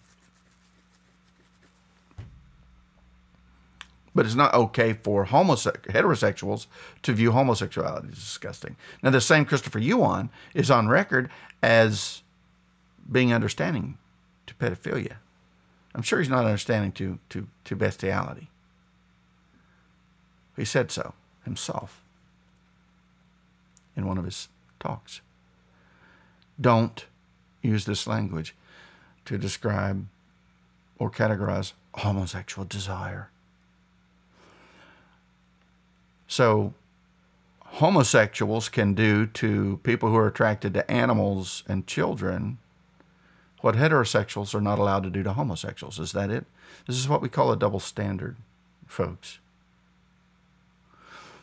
[4.14, 6.66] But it's not okay for heterosexuals
[7.02, 8.76] to view homosexuality as disgusting.
[9.02, 11.30] Now, the same Christopher Yuan is on record
[11.62, 12.22] as
[13.10, 13.98] being understanding
[14.46, 15.16] to pedophilia.
[15.94, 18.50] I'm sure he's not understanding to, to, to bestiality.
[20.56, 22.02] He said so himself
[23.96, 25.20] in one of his talks.
[26.60, 27.06] Don't
[27.62, 28.54] use this language
[29.24, 30.06] to describe
[30.98, 33.30] or categorize homosexual desire.
[36.30, 36.74] So,
[37.58, 42.58] homosexuals can do to people who are attracted to animals and children
[43.62, 45.98] what heterosexuals are not allowed to do to homosexuals.
[45.98, 46.44] Is that it?
[46.86, 48.36] This is what we call a double standard,
[48.86, 49.40] folks.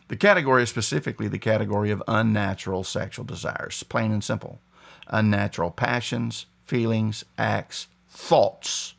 [0.07, 4.61] The category is specifically the category of unnatural sexual desires, plain and simple.
[5.09, 8.93] Unnatural passions, feelings, acts, thoughts.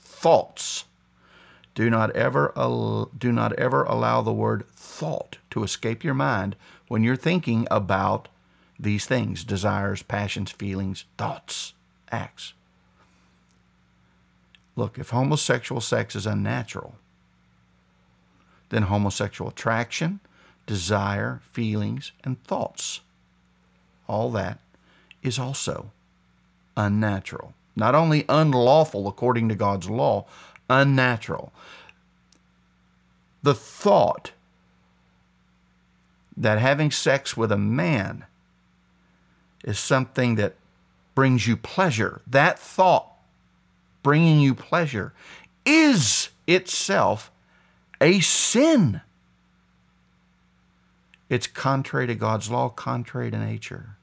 [0.00, 0.86] Thoughts.
[1.74, 2.52] Do not ever
[3.16, 6.56] do not ever allow the word thought to escape your mind
[6.88, 8.28] when you're thinking about
[8.78, 11.72] these things, desires, passions, feelings, thoughts,
[12.10, 12.52] acts.
[14.74, 16.96] Look, if homosexual sex is unnatural,
[18.70, 20.20] then homosexual attraction,
[20.66, 23.00] desire, feelings, and thoughts.
[24.08, 24.58] All that
[25.22, 25.90] is also
[26.76, 27.54] unnatural.
[27.76, 30.26] Not only unlawful according to God's law,
[30.80, 31.52] unnatural.
[33.42, 34.32] The thought
[36.36, 38.24] that having sex with a man
[39.64, 40.54] is something that
[41.14, 43.08] brings you pleasure, that thought
[44.02, 45.12] bringing you pleasure,
[45.64, 47.30] is itself
[48.00, 49.00] a sin.
[51.28, 53.96] It's contrary to God's law, contrary to nature.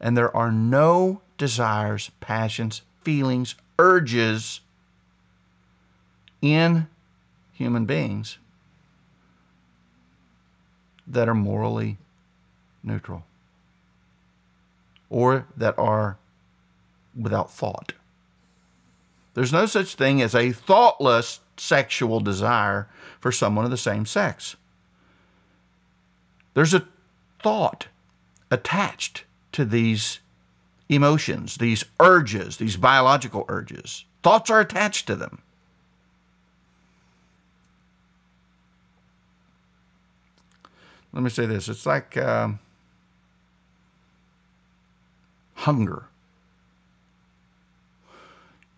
[0.00, 4.60] And there are no desires, passions, feelings, urges
[6.42, 6.86] in
[7.52, 8.38] human beings
[11.06, 11.98] that are morally
[12.82, 13.24] neutral
[15.10, 16.16] or that are
[17.18, 17.92] without thought.
[19.34, 22.88] There's no such thing as a thoughtless sexual desire
[23.20, 24.56] for someone of the same sex.
[26.54, 26.86] There's a
[27.42, 27.88] thought
[28.50, 30.20] attached to these
[30.88, 34.04] emotions, these urges, these biological urges.
[34.22, 35.42] Thoughts are attached to them.
[41.12, 42.60] Let me say this it's like um,
[45.54, 46.04] hunger.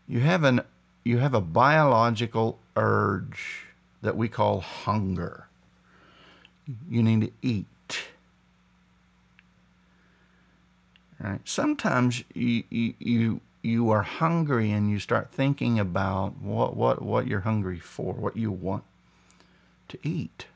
[0.09, 0.63] You have an
[1.05, 3.67] you have a biological urge
[4.03, 5.47] that we call hunger.
[6.89, 7.67] You need to eat.
[11.19, 11.41] Right?
[11.45, 17.41] Sometimes you, you, you, are hungry and you start thinking about what, what, what you're
[17.41, 18.83] hungry for, what you want
[19.89, 20.47] to eat.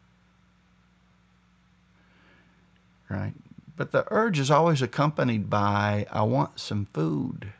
[3.09, 3.34] Right?
[3.76, 7.52] But the urge is always accompanied by, I want some food.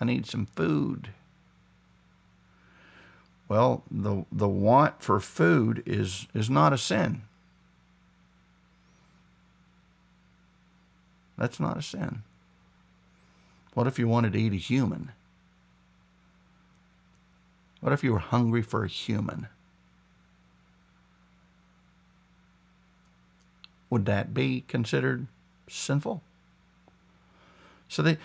[0.00, 1.10] I need some food.
[3.48, 7.22] Well, the, the want for food is, is not a sin.
[11.38, 12.22] That's not a sin.
[13.74, 15.12] What if you wanted to eat a human?
[17.80, 19.48] What if you were hungry for a human?
[23.90, 25.26] Would that be considered
[25.68, 26.22] sinful?
[27.88, 28.18] So the,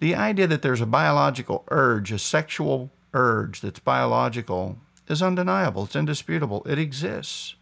[0.00, 5.84] the idea that there's a biological urge, a sexual urge that's biological is undeniable.
[5.84, 6.62] It's indisputable.
[6.66, 7.54] It exists.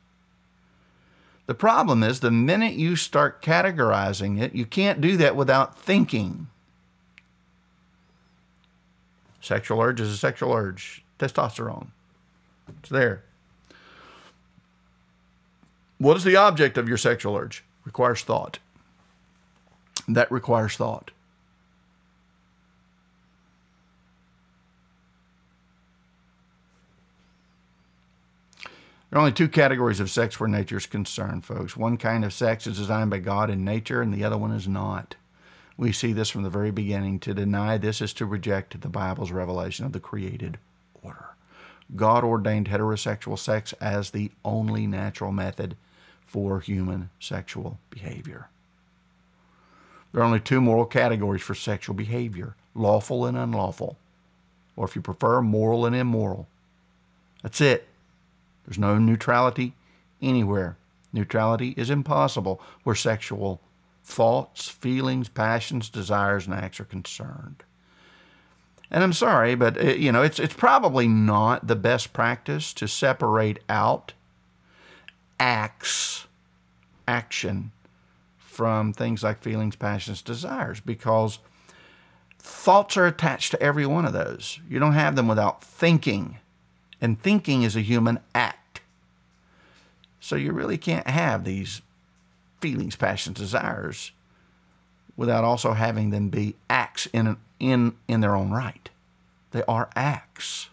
[1.47, 6.49] The problem is the minute you start categorizing it, you can't do that without thinking.
[9.41, 11.05] Sexual urge is a sexual urge.
[11.21, 11.89] Testosterone.
[12.81, 13.23] It's there.
[15.99, 17.65] What is the object of your sexual urge?
[17.85, 18.59] Requires thought.
[20.07, 21.11] That requires thought.
[29.11, 31.77] There are only two categories of sex where nature is concerned, folks.
[31.77, 34.69] One kind of sex is designed by God in nature, and the other one is
[34.69, 35.15] not.
[35.79, 37.21] We see this from the very beginning.
[37.21, 40.59] To deny this is to reject the Bible's revelation of the created
[41.03, 41.29] order.
[41.95, 45.77] God ordained heterosexual sex as the only natural method
[46.37, 48.51] for human sexual behavior.
[50.13, 53.97] There are only two moral categories for sexual behavior lawful and unlawful,
[54.77, 56.47] or if you prefer, moral and immoral.
[57.43, 57.89] That's it.
[58.67, 59.73] There's no neutrality
[60.21, 60.77] anywhere.
[61.11, 63.63] Neutrality is impossible where sexual
[64.05, 67.63] thoughts, feelings, passions, desires, and acts are concerned.
[68.91, 72.87] And I'm sorry, but uh, you know, it's it's probably not the best practice to
[72.87, 74.13] separate out
[75.39, 76.27] acts,
[77.07, 77.73] action
[78.39, 81.39] from things like feelings, passions, desires because
[82.39, 84.61] thoughts are attached to every one of those.
[84.69, 86.39] You don't have them without thinking.
[87.01, 88.81] And thinking is a human act.
[90.21, 91.83] So you really can't have these
[92.61, 94.13] feelings, passions, desires
[95.17, 98.91] without also having them be acts in, in, in their own right.
[99.53, 100.69] They are acts.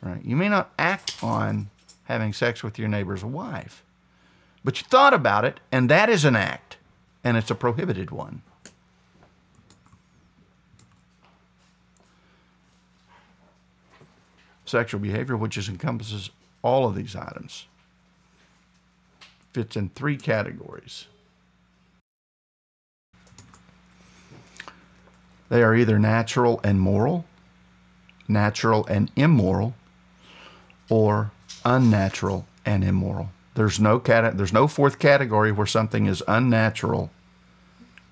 [0.00, 0.24] Right?
[0.24, 1.70] You may not act on
[2.12, 3.82] having sex with your neighbor's wife,
[4.62, 6.76] but you thought about it, and that is an act,
[7.24, 8.42] and it's a prohibited one.
[14.64, 16.30] sexual behavior, which is, encompasses
[16.62, 17.66] all of these items,
[19.52, 21.06] fits in three categories.
[25.50, 27.26] They are either natural and moral,
[28.28, 29.74] natural and immoral,
[30.88, 31.32] or
[31.64, 33.30] unnatural and immoral.
[33.54, 37.10] There's no cat- there's no fourth category where something is unnatural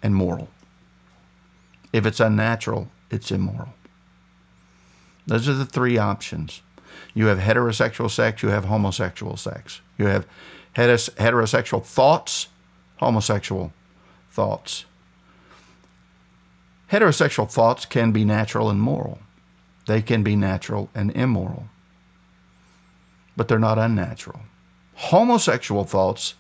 [0.03, 0.49] and moral.
[1.93, 3.75] If it's unnatural, it's immoral.
[5.27, 6.63] Those are the three options.
[7.15, 9.81] You have heterosexual sex, you have homosexual sex.
[9.99, 10.27] You have
[10.77, 12.49] heterosexual thoughts,
[12.99, 13.73] homosexual
[14.31, 14.85] thoughts.
[16.91, 19.19] Heterosexual thoughts can be natural and moral.
[19.87, 21.67] They can be natural and immoral.
[23.37, 24.41] But they're not unnatural.
[24.95, 26.35] Homosexual thoughts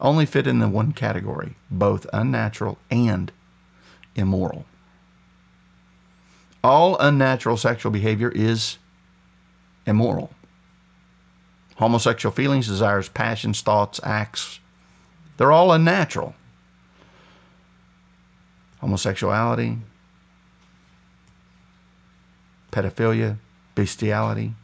[0.00, 3.32] only fit in the one category, both unnatural and
[4.14, 4.64] immoral.
[6.62, 8.78] All unnatural sexual behavior is
[9.86, 10.30] immoral.
[11.76, 14.60] Homosexual feelings, desires, passions, thoughts, acts,
[15.36, 16.34] they're all unnatural.
[18.80, 19.78] Homosexuality,
[22.70, 23.38] pedophilia,
[23.74, 24.54] bestiality,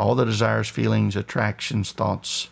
[0.00, 2.48] all the desires, feelings, attractions, thoughts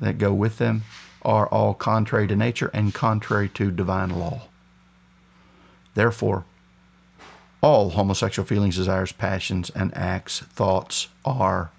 [0.00, 0.82] that go with them
[1.20, 4.40] are all contrary to nature and contrary to divine law.
[5.94, 6.46] Therefore,
[7.60, 11.70] all homosexual feelings, desires, passions, and acts, thoughts are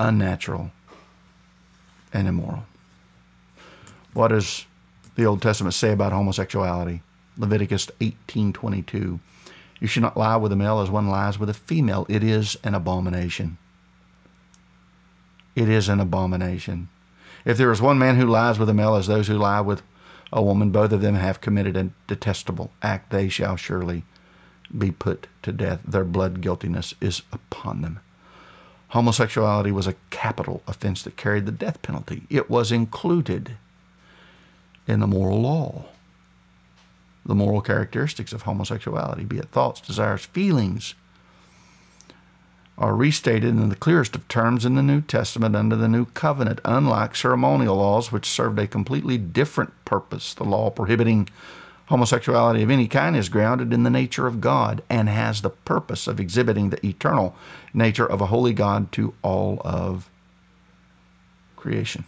[0.00, 0.72] unnatural
[2.12, 2.64] and immoral.
[4.12, 4.66] What does
[5.14, 7.02] the Old Testament say about homosexuality?
[7.38, 9.20] Leviticus 18:22.
[9.80, 12.06] You should not lie with a male as one lies with a female.
[12.08, 13.56] It is an abomination.
[15.56, 16.88] It is an abomination.
[17.44, 19.82] If there is one man who lies with a male as those who lie with
[20.32, 23.10] a woman, both of them have committed a detestable act.
[23.10, 24.04] They shall surely
[24.76, 25.80] be put to death.
[25.84, 28.00] Their blood guiltiness is upon them.
[28.88, 32.22] Homosexuality was a capital offense that carried the death penalty.
[32.28, 33.56] It was included
[34.86, 35.86] in the moral law.
[37.24, 40.94] The moral characteristics of homosexuality, be it thoughts, desires, feelings,
[42.78, 46.60] are restated in the clearest of terms in the New Testament under the New Covenant,
[46.64, 50.32] unlike ceremonial laws, which served a completely different purpose.
[50.32, 51.28] The law prohibiting
[51.90, 56.06] homosexuality of any kind is grounded in the nature of God and has the purpose
[56.06, 57.34] of exhibiting the eternal
[57.74, 60.08] nature of a holy God to all of
[61.56, 62.04] creation.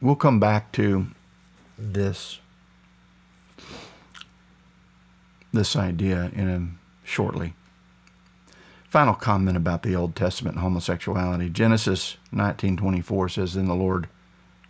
[0.00, 1.06] We'll come back to
[1.78, 2.38] this
[5.52, 6.68] this idea in a
[7.06, 7.54] shortly.
[8.90, 11.48] Final comment about the Old Testament homosexuality.
[11.48, 14.08] Genesis 19:24 says, "Then the Lord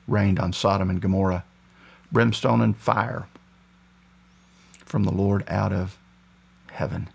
[0.06, 1.44] rained on Sodom and Gomorrah
[2.12, 3.26] brimstone and fire
[4.84, 5.98] from the Lord out of
[6.70, 7.08] heaven."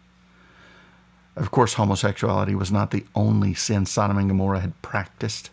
[1.38, 5.50] Of course, homosexuality was not the only sin Sodom and Gomorrah had practiced.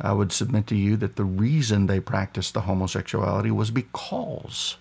[0.00, 4.76] I would submit to you that the reason they practiced the homosexuality was because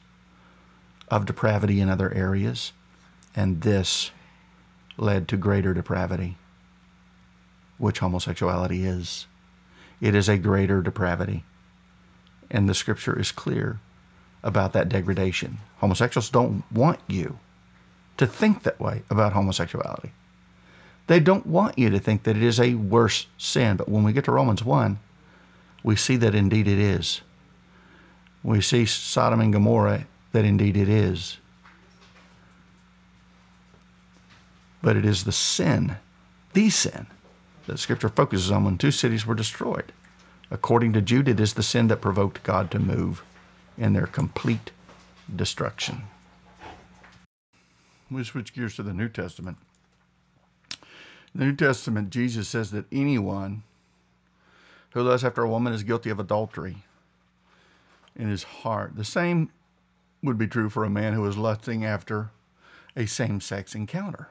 [1.09, 2.71] of depravity in other areas,
[3.35, 4.11] and this
[4.97, 6.37] led to greater depravity,
[7.77, 9.25] which homosexuality is.
[9.99, 11.43] It is a greater depravity,
[12.51, 13.79] and the scripture is clear
[14.43, 15.57] about that degradation.
[15.77, 17.39] Homosexuals don't want you
[18.17, 20.11] to think that way about homosexuality.
[21.07, 24.13] They don't want you to think that it is a worse sin, but when we
[24.13, 24.99] get to Romans 1,
[25.83, 27.21] we see that indeed it is.
[28.43, 31.37] We see Sodom and Gomorrah that indeed it is.
[34.81, 35.97] But it is the sin,
[36.53, 37.07] the sin,
[37.65, 39.91] that Scripture focuses on when two cities were destroyed.
[40.49, 43.23] According to Jude, it is the sin that provoked God to move
[43.77, 44.71] in their complete
[45.35, 46.03] destruction.
[48.09, 49.57] We switch gears to the New Testament.
[51.33, 53.63] In the New Testament, Jesus says that anyone
[54.97, 56.77] who lusts after a woman is guilty of adultery
[58.15, 58.95] in his heart.
[58.95, 59.51] The same
[60.23, 62.31] would be true for a man who is lusting after
[62.95, 64.29] a same sex encounter.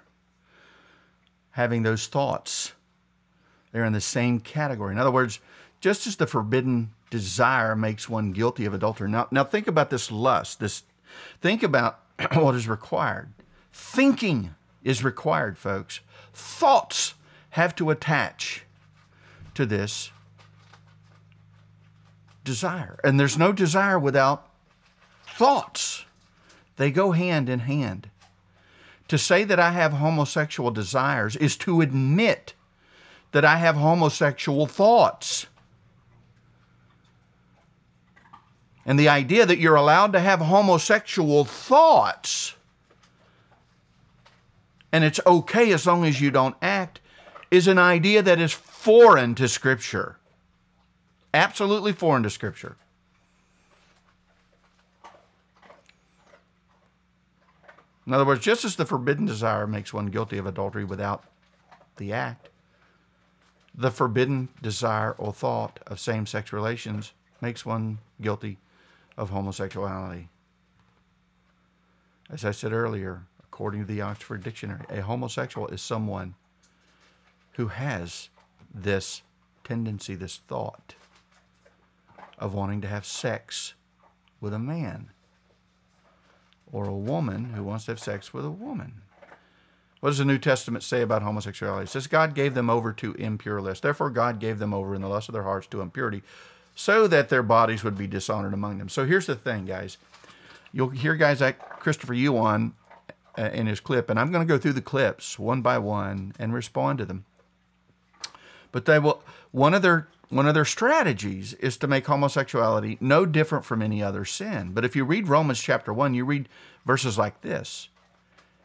[1.53, 2.73] Having those thoughts,
[3.71, 4.93] they're in the same category.
[4.93, 5.39] In other words,
[5.81, 9.09] just as the forbidden desire makes one guilty of adultery.
[9.09, 10.59] Now, now think about this lust.
[10.59, 10.83] This
[11.41, 12.01] think about
[12.33, 13.29] what is required.
[13.73, 16.01] Thinking is required, folks.
[16.33, 17.15] Thoughts
[17.51, 18.65] have to attach
[19.55, 20.11] to this
[22.47, 22.99] desire.
[23.05, 24.49] And there's no desire without
[25.27, 26.07] thoughts.
[26.77, 28.09] They go hand in hand.
[29.09, 32.55] To say that I have homosexual desires is to admit
[33.33, 35.47] that I have homosexual thoughts.
[38.87, 42.57] And the idea that you're allowed to have homosexual thoughts
[44.97, 47.01] and it's okay as long as you don't act
[47.51, 50.17] is an idea that is foreign to Scripture
[51.37, 52.77] absolutely foreign to Scripture.
[58.07, 61.25] In other words, just as the forbidden desire makes one guilty of adultery without
[61.97, 62.49] the act,
[63.75, 68.59] the forbidden desire or thought of same sex relations makes one guilty
[69.17, 70.29] of homosexuality.
[72.31, 76.35] As I said earlier, according to the Oxford Dictionary, a homosexual is someone
[77.53, 78.31] who has
[78.73, 79.23] this
[79.65, 80.95] tendency, this thought
[82.39, 83.75] of wanting to have sex
[84.41, 85.11] with a man
[86.71, 89.01] or a woman who wants to have sex with a woman.
[90.01, 91.85] What does the New Testament say about homosexuality?
[91.85, 93.83] It says God gave them over to impure lust.
[93.83, 96.23] Therefore, God gave them over in the lust of their hearts to impurity,
[96.75, 98.89] so that their bodies would be dishonored among them.
[98.89, 99.97] So here's the thing, guys.
[100.73, 102.75] You'll hear guys like Christopher Yuan
[103.39, 106.35] uh, in his clip, and I'm going to go through the clips one by one
[106.39, 107.25] and respond to them.
[108.73, 109.23] But they will.
[109.53, 114.03] One of their one of their strategies is to make homosexuality no different from any
[114.03, 114.73] other sin.
[114.73, 116.49] But if you read Romans chapter 1, you read
[116.85, 117.89] verses like this.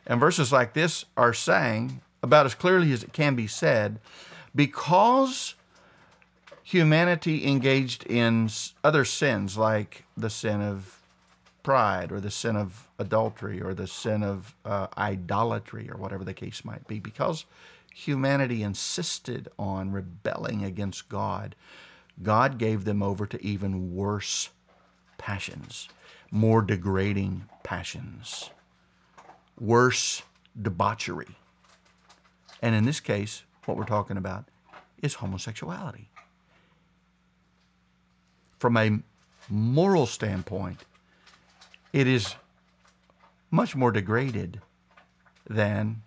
[0.08, 4.00] And verses like this are saying, about as clearly as it can be said,
[4.56, 5.56] because
[6.64, 8.50] humanity engaged in
[8.84, 11.02] other sins like the sin of
[11.64, 16.34] pride or the sin of adultery or the sin of uh, idolatry or whatever the
[16.34, 17.46] case might be, because
[17.94, 21.56] humanity insisted on rebelling against God,
[22.22, 24.50] God gave them over to even worse
[25.18, 25.90] passions,
[26.32, 28.50] more degrading passions,
[29.60, 30.24] worse
[30.60, 31.36] debauchery.
[32.62, 34.46] And in this case, what we're talking about
[35.02, 36.10] is homosexuality.
[38.62, 39.00] from a
[39.50, 40.86] moral standpoint,
[41.92, 42.36] it is
[43.50, 44.62] much more degraded
[45.50, 46.04] than,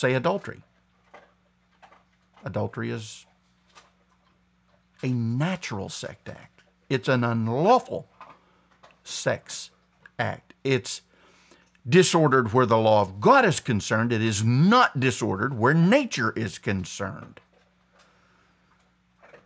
[0.00, 0.62] say, adultery.
[2.44, 3.26] Adultery is
[5.02, 8.08] a natural sex act, it's an unlawful
[9.04, 9.70] sex
[10.18, 10.54] act.
[10.64, 11.02] It's
[11.88, 16.58] disordered where the law of God is concerned, it is not disordered where nature is
[16.58, 17.40] concerned.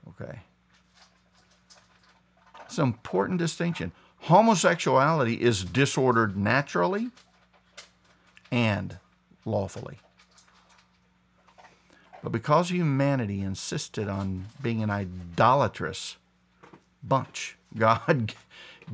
[0.08, 0.40] Okay.
[2.64, 3.92] It's an important distinction.
[4.20, 7.10] Homosexuality is disordered naturally
[8.50, 8.98] and
[9.44, 9.98] lawfully.
[12.24, 16.16] But because humanity insisted on being an idolatrous
[17.02, 18.34] bunch, God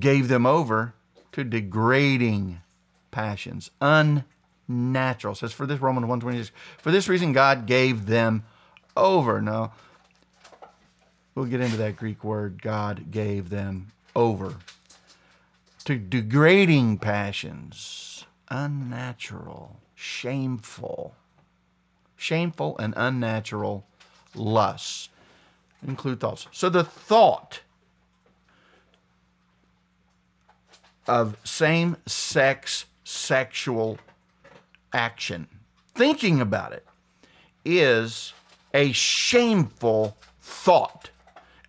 [0.01, 0.95] gave them over
[1.31, 2.61] to degrading
[3.13, 5.35] passions, unnatural.
[5.35, 8.43] It says for this Romans 126, for this reason God gave them
[8.97, 9.41] over.
[9.41, 9.75] Now,
[11.37, 14.57] we'll get into that Greek word, God gave them over.
[15.85, 21.15] To degrading passions, unnatural, shameful,
[22.21, 23.87] shameful and unnatural
[24.35, 25.09] lusts.
[25.87, 26.47] Include thoughts.
[26.53, 27.63] So the thought
[31.09, 33.99] of same sex sexual
[34.93, 35.49] action,
[35.95, 36.87] thinking about it,
[37.65, 38.35] is
[38.75, 41.09] a shameful thought,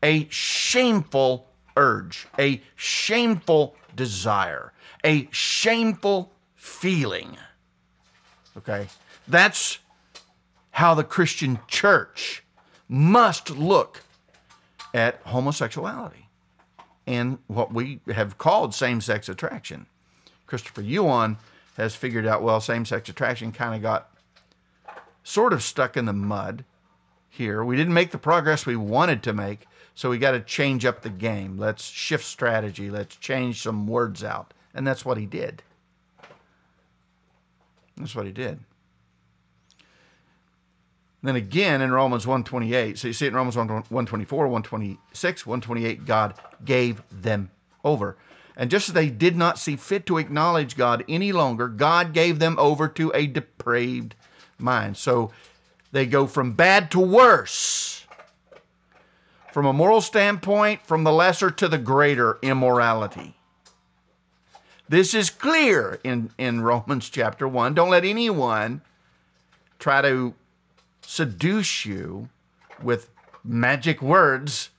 [0.04, 1.48] a shameful
[1.78, 4.74] urge, a shameful desire,
[5.06, 7.38] a shameful feeling.
[8.58, 8.88] Okay?
[9.28, 9.80] That's
[10.72, 12.44] how the Christian church
[12.88, 14.02] must look
[14.94, 16.28] at homosexuality
[17.08, 19.86] and what we have called same sex attraction.
[20.46, 21.38] Christopher Yuan
[21.78, 24.10] has figured out well, same sex attraction kind of got
[25.24, 26.66] sort of stuck in the mud
[27.30, 27.64] here.
[27.64, 31.02] We didn't make the progress we wanted to make, so we got to change up
[31.02, 31.58] the game.
[31.58, 32.90] Let's shift strategy.
[32.90, 34.54] Let's change some words out.
[34.74, 35.64] And that's what he did.
[37.98, 38.60] That's what he did.
[41.24, 46.34] Then again in Romans 128, so you see it in Romans 124, 126, 128, God
[46.66, 47.52] gave them
[47.84, 48.18] over.
[48.58, 52.40] And just as they did not see fit to acknowledge God any longer, God gave
[52.40, 54.16] them over to a depraved
[54.58, 54.98] mind.
[54.98, 55.32] So
[55.92, 58.06] they go from bad to worse.
[59.52, 63.36] From a moral standpoint, from the lesser to the greater immorality.
[64.88, 67.74] This is clear in, in Romans chapter 1.
[67.74, 68.82] Don't let anyone
[69.80, 70.34] try to
[71.12, 72.30] seduce you
[72.82, 73.10] with
[73.44, 74.70] magic words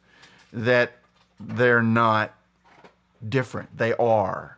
[0.51, 0.97] that
[1.39, 2.35] they're not
[3.29, 3.77] different.
[3.77, 4.57] They are.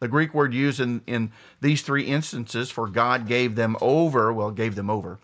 [0.00, 1.30] The Greek word used in, in
[1.60, 5.20] these three instances for God gave them over, well, gave them over,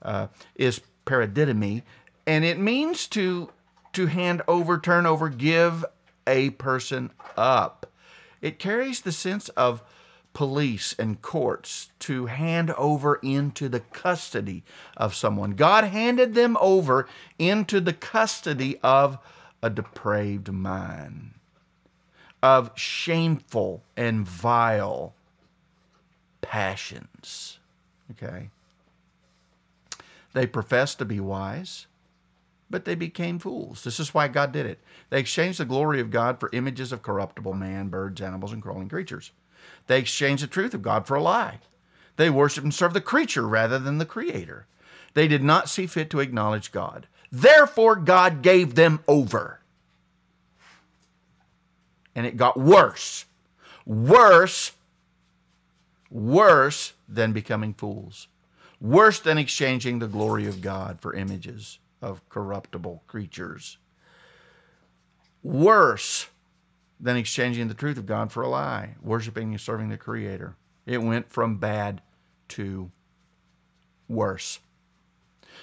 [0.00, 1.82] uh, is paradidomi,
[2.26, 3.50] and it means to,
[3.92, 5.84] to hand over, turn over, give
[6.26, 7.92] a person up.
[8.40, 9.82] It carries the sense of
[10.38, 14.62] police and courts to hand over into the custody
[14.96, 15.50] of someone.
[15.50, 17.08] God handed them over
[17.40, 19.18] into the custody of
[19.64, 21.32] a depraved mind,
[22.40, 25.12] of shameful and vile
[26.40, 27.58] passions.
[28.12, 28.50] Okay?
[30.34, 31.88] They professed to be wise,
[32.70, 33.82] but they became fools.
[33.82, 34.78] This is why God did it.
[35.10, 38.88] They exchanged the glory of God for images of corruptible man, birds, animals, and crawling
[38.88, 39.32] creatures.
[39.88, 41.58] They exchanged the truth of God for a lie.
[42.16, 44.66] They worshiped and served the creature rather than the creator.
[45.14, 47.08] They did not see fit to acknowledge God.
[47.32, 49.60] Therefore, God gave them over.
[52.14, 53.24] And it got worse.
[53.86, 54.72] Worse,
[56.10, 58.28] worse than becoming fools.
[58.80, 63.78] Worse than exchanging the glory of God for images of corruptible creatures.
[65.42, 66.28] Worse
[67.00, 70.56] than exchanging the truth of God for a lie, worshiping and serving the Creator.
[70.86, 72.02] It went from bad
[72.48, 72.90] to
[74.08, 74.58] worse.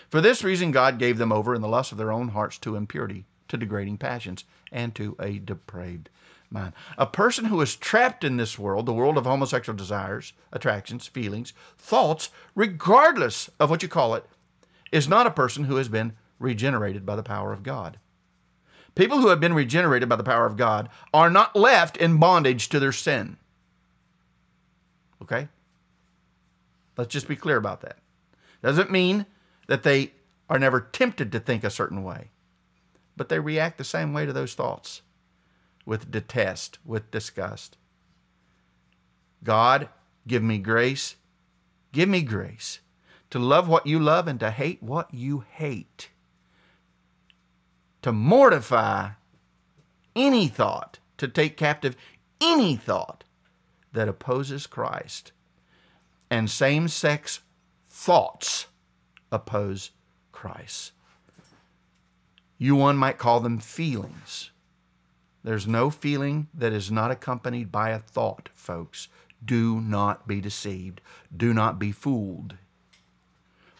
[0.09, 2.75] For this reason, God gave them over in the lust of their own hearts to
[2.75, 6.09] impurity, to degrading passions, and to a depraved
[6.49, 6.73] mind.
[6.97, 11.53] A person who is trapped in this world, the world of homosexual desires, attractions, feelings,
[11.77, 14.25] thoughts, regardless of what you call it,
[14.91, 17.97] is not a person who has been regenerated by the power of God.
[18.95, 22.69] People who have been regenerated by the power of God are not left in bondage
[22.69, 23.37] to their sin.
[25.21, 25.49] Okay?
[26.97, 27.97] Let's just be clear about that.
[28.61, 29.25] Doesn't mean
[29.67, 30.13] that they
[30.49, 32.29] are never tempted to think a certain way,
[33.17, 35.01] but they react the same way to those thoughts
[35.85, 37.77] with detest, with disgust.
[39.43, 39.89] God,
[40.27, 41.15] give me grace.
[41.91, 42.79] Give me grace
[43.29, 46.09] to love what you love and to hate what you hate
[48.05, 49.09] to mortify
[50.15, 51.97] any thought, to take captive
[52.39, 53.23] any thought
[53.93, 55.31] that opposes Christ.
[56.29, 57.39] And same sex
[57.89, 58.67] thoughts
[59.31, 59.89] oppose
[60.31, 60.91] Christ.
[62.59, 64.51] You one might call them feelings.
[65.43, 69.07] There's no feeling that is not accompanied by a thought, folks.
[69.43, 71.01] Do not be deceived.
[71.35, 72.53] Do not be fooled.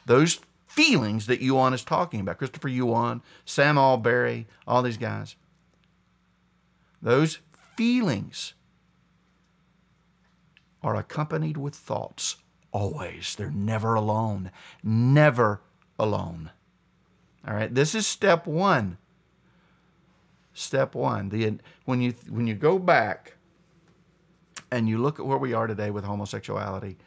[0.07, 0.39] Those
[0.76, 5.38] feelings that Yuan is talking about, Christopher Yuan, Sam Allberry, all these guys,
[7.01, 7.39] those
[7.78, 8.53] feelings
[10.84, 12.38] are accompanied with thoughts
[12.71, 13.36] always.
[13.36, 14.51] They're never alone.
[14.84, 15.61] Never
[15.97, 16.51] alone.
[17.47, 18.97] All right, this is step one.
[20.53, 21.30] Step one.
[21.30, 23.36] The when you when you go back
[24.71, 26.97] and you look at where we are today with homosexuality,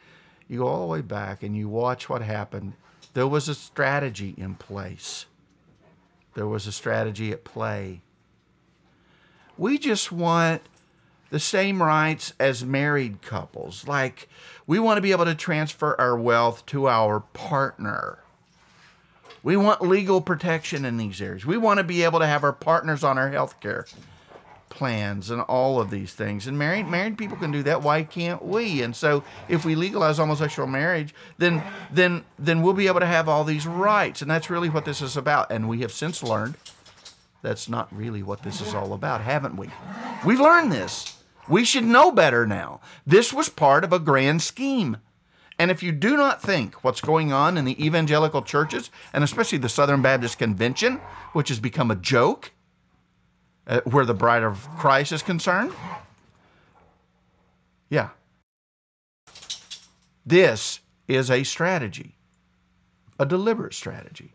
[0.47, 2.73] you go all the way back and you watch what happened.
[3.13, 5.25] There was a strategy in place.
[6.35, 8.01] There was a strategy at play.
[9.57, 10.61] We just want
[11.31, 13.87] the same rights as married couples.
[13.87, 14.29] Like,
[14.65, 18.19] we want to be able to transfer our wealth to our partner.
[19.41, 21.45] We want legal protection in these areas.
[21.45, 23.85] We want to be able to have our partners on our health care
[24.69, 26.47] plans and all of these things.
[26.47, 27.81] And married married people can do that.
[27.81, 28.81] Why can't we?
[28.81, 33.27] And so if we legalize homosexual marriage, then then then we'll be able to have
[33.27, 34.21] all these rights.
[34.21, 35.51] And that's really what this is about.
[35.51, 36.55] And we have since learned
[37.41, 39.69] that's not really what this is all about, haven't we?
[40.25, 41.15] We've learned this.
[41.47, 42.81] We should know better now.
[43.07, 44.97] This was part of a grand scheme.
[45.57, 49.57] And if you do not think what's going on in the evangelical churches, and especially
[49.57, 51.01] the Southern Baptist Convention,
[51.33, 52.51] which has become a joke,
[53.69, 55.71] uh, where the bride of Christ is concerned,
[57.89, 58.09] yeah.
[60.25, 62.15] This is a strategy,
[63.19, 64.33] a deliberate strategy.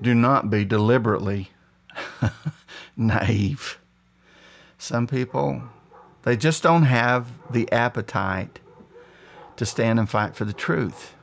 [0.00, 1.50] Do not be deliberately
[2.96, 3.78] naive.
[4.78, 5.62] Some people,
[6.24, 8.60] they just don't have the appetite
[9.56, 11.14] to stand and fight for the truth.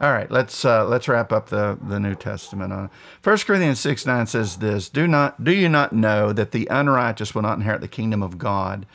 [0.00, 2.72] All right, let's uh, let's wrap up the, the New Testament.
[2.72, 2.88] Uh,
[3.24, 7.34] 1 Corinthians 6 9 says this Do not do you not know that the unrighteous
[7.34, 8.86] will not inherit the kingdom of God?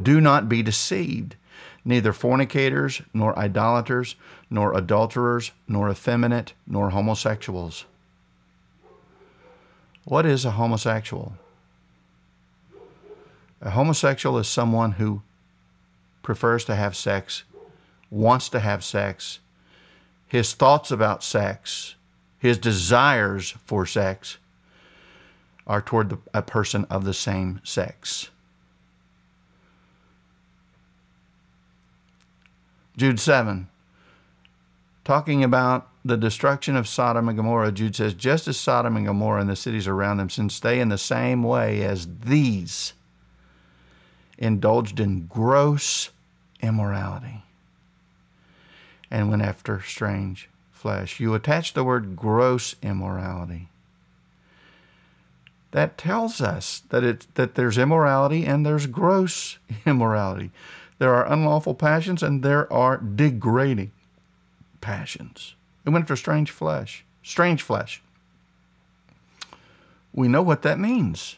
[0.00, 1.36] Do not be deceived.
[1.84, 4.14] Neither fornicators, nor idolaters,
[4.48, 7.86] nor adulterers, nor effeminate, nor homosexuals
[10.04, 11.34] what is a homosexual?
[13.60, 15.22] A homosexual is someone who
[16.22, 17.44] prefers to have sex,
[18.10, 19.38] wants to have sex,
[20.32, 21.94] his thoughts about sex,
[22.38, 24.38] his desires for sex
[25.66, 28.30] are toward the, a person of the same sex.
[32.96, 33.68] Jude 7,
[35.04, 39.42] talking about the destruction of Sodom and Gomorrah, Jude says, just as Sodom and Gomorrah
[39.42, 42.94] and the cities around them, since they in the same way as these
[44.38, 46.08] indulged in gross
[46.62, 47.42] immorality
[49.12, 51.20] and went after strange flesh.
[51.20, 53.68] You attach the word gross immorality.
[55.70, 60.50] That tells us that it that there's immorality and there's gross immorality.
[60.98, 63.92] There are unlawful passions and there are degrading
[64.80, 65.54] passions.
[65.84, 67.04] It went after strange flesh.
[67.22, 68.02] Strange flesh.
[70.14, 71.36] We know what that means.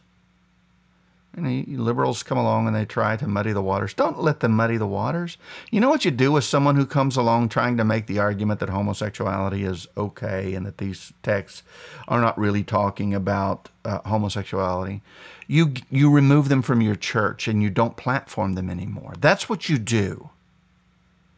[1.36, 3.92] And liberals come along and they try to muddy the waters.
[3.92, 5.36] Don't let them muddy the waters.
[5.70, 8.60] You know what you do with someone who comes along trying to make the argument
[8.60, 11.64] that homosexuality is okay and that these texts
[12.06, 15.02] are not really talking about uh, homosexuality?
[15.48, 19.14] You you remove them from your church and you don't platform them anymore.
[19.18, 20.30] That's what you do.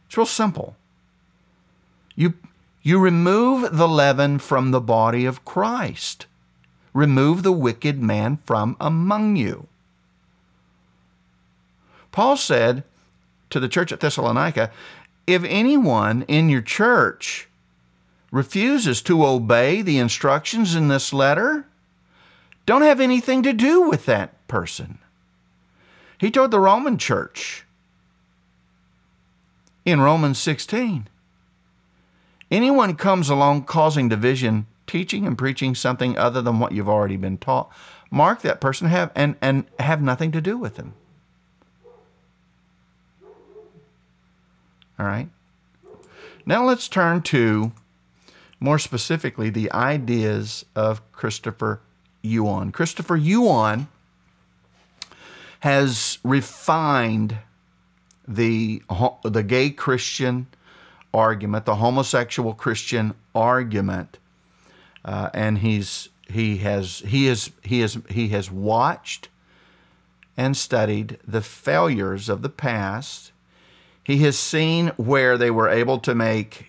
[0.05, 0.75] It's real simple.
[2.15, 2.35] You
[2.83, 6.27] you remove the leaven from the body of Christ.
[6.93, 9.67] Remove the wicked man from among you.
[12.17, 12.83] Paul said
[13.51, 14.71] to the church at Thessalonica,
[15.27, 17.47] if anyone in your church
[18.31, 21.67] refuses to obey the instructions in this letter,
[22.65, 24.97] don't have anything to do with that person.
[26.17, 27.65] He told the Roman church
[29.85, 31.07] in Romans 16
[32.49, 37.37] Anyone comes along causing division, teaching and preaching something other than what you've already been
[37.37, 37.71] taught,
[38.09, 40.95] mark that person have and, and have nothing to do with them.
[44.99, 45.29] All right.
[46.45, 47.71] Now let's turn to
[48.59, 51.81] more specifically the ideas of Christopher
[52.21, 52.71] Yuan.
[52.71, 53.87] Christopher Yuan
[55.59, 57.37] has refined
[58.27, 58.81] the
[59.23, 60.47] the gay Christian
[61.13, 64.17] argument, the homosexual Christian argument,
[65.05, 69.29] uh, and he's he has he is he is he has watched
[70.35, 73.31] and studied the failures of the past.
[74.07, 76.67] He has seen where they were able to make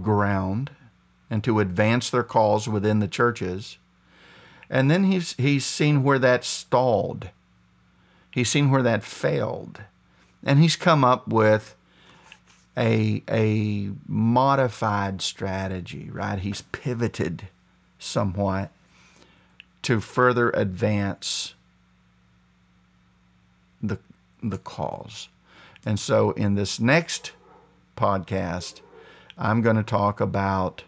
[0.00, 0.70] ground
[1.28, 3.78] and to advance their cause within the churches.
[4.70, 7.30] And then he's he's seen where that stalled.
[8.30, 9.80] He's seen where that failed.
[10.44, 11.74] And he's come up with
[12.76, 16.38] a a modified strategy, right?
[16.38, 17.48] He's pivoted
[17.98, 18.70] somewhat
[19.82, 21.54] to further advance
[23.82, 23.98] the
[24.40, 25.28] the cause.
[25.84, 27.32] And so in this next
[27.96, 28.80] podcast,
[29.36, 30.84] I'm going to talk about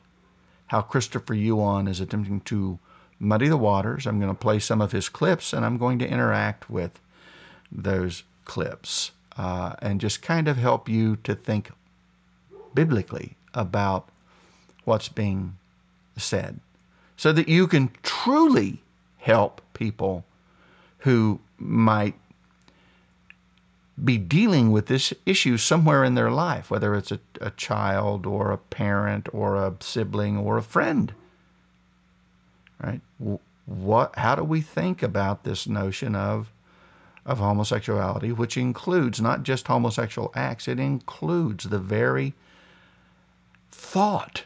[0.69, 2.79] how Christopher Yuan is attempting to
[3.19, 4.07] muddy the waters.
[4.07, 7.01] I'm going to play some of his clips and I'm going to interact with
[7.71, 11.71] those clips uh, and just kind of help you to think
[12.75, 14.09] biblically about
[14.85, 15.57] what's being
[16.17, 16.61] said
[17.17, 18.83] so that you can truly
[19.19, 20.25] help people
[20.99, 22.15] who might
[24.05, 28.51] be dealing with this issue somewhere in their life, whether it's a, a child or
[28.51, 31.13] a parent or a sibling or a friend.
[32.83, 33.01] Right?
[33.67, 34.17] What?
[34.17, 36.51] How do we think about this notion of
[37.27, 42.33] of homosexuality, which includes not just homosexual acts, it includes the very
[43.71, 44.45] thought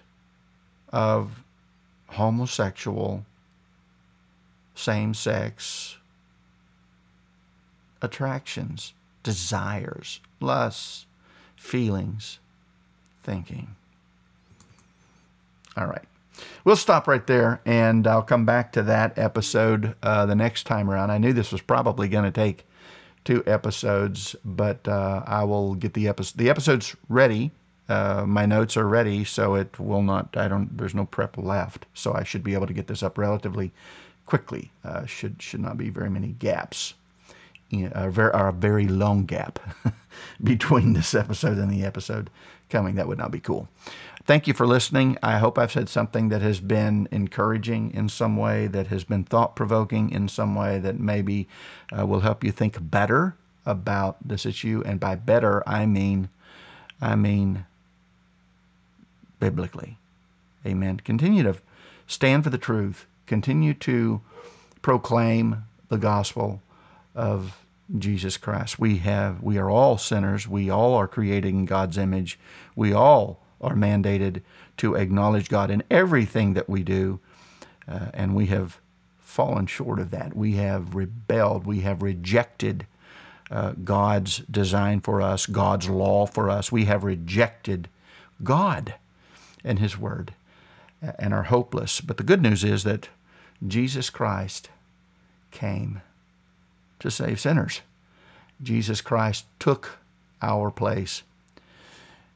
[0.93, 1.43] of
[2.09, 3.25] homosexual,
[4.75, 5.97] same sex
[8.03, 8.93] attractions,
[9.25, 11.07] desires, lusts,
[11.57, 12.39] feelings,
[13.25, 13.75] thinking.
[15.77, 16.05] All right.
[16.65, 20.89] We'll stop right there and I'll come back to that episode uh, the next time
[20.89, 21.11] around.
[21.11, 22.65] I knew this was probably going to take
[23.25, 26.39] two episodes, but uh, I will get the episode.
[26.39, 27.51] The episode's ready.
[27.89, 30.37] Uh, my notes are ready, so it will not.
[30.37, 30.77] I don't.
[30.77, 33.73] There's no prep left, so I should be able to get this up relatively
[34.27, 34.71] quickly.
[34.83, 36.95] Uh, should should not be very many gaps,
[37.71, 39.59] you know, a, very, a very long gap
[40.43, 42.31] between this episode and the episode
[42.71, 42.95] coming.
[42.95, 43.69] That would not be cool.
[44.27, 45.19] Thank you for listening.
[45.23, 49.25] I hope I've said something that has been encouraging in some way, that has been
[49.25, 51.47] thought provoking in some way, that maybe
[51.97, 53.37] uh, will help you think better
[53.67, 54.83] about this issue.
[54.87, 56.31] And by better, I mean,
[57.03, 57.67] I mean
[59.39, 59.99] biblically.
[60.67, 61.01] Amen.
[61.01, 61.57] Continue to
[62.07, 63.07] stand for the truth.
[63.27, 64.23] Continue to
[64.81, 66.63] proclaim the gospel
[67.15, 67.65] of
[67.99, 68.79] Jesus Christ.
[68.79, 70.49] We have we are all sinners.
[70.49, 72.39] We all are created in God's image.
[72.75, 74.43] We all are mandated
[74.79, 77.21] to acknowledge God in everything that we do,
[77.87, 78.81] uh, and we have
[79.19, 80.37] fallen short of that.
[80.37, 81.67] We have rebelled.
[81.67, 82.87] We have rejected
[83.51, 86.73] uh, God's design for us, God's law for us.
[86.73, 87.89] We have rejected
[88.43, 88.95] God
[89.63, 90.35] and His Word
[91.19, 92.01] and are hopeless.
[92.01, 93.09] But the good news is that
[93.67, 94.71] Jesus Christ
[95.51, 96.01] came
[97.05, 97.83] to save sinners.
[98.63, 99.99] Jesus Christ took
[100.41, 101.23] our place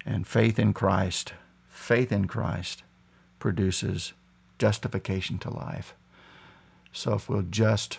[0.04, 1.32] and faith in Christ,
[1.70, 2.82] faith in Christ
[3.38, 4.12] produces
[4.58, 5.94] justification to life.
[6.92, 7.98] So if we'll just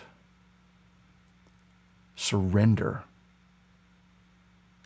[2.14, 3.02] surrender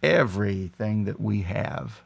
[0.03, 2.01] everything that we have,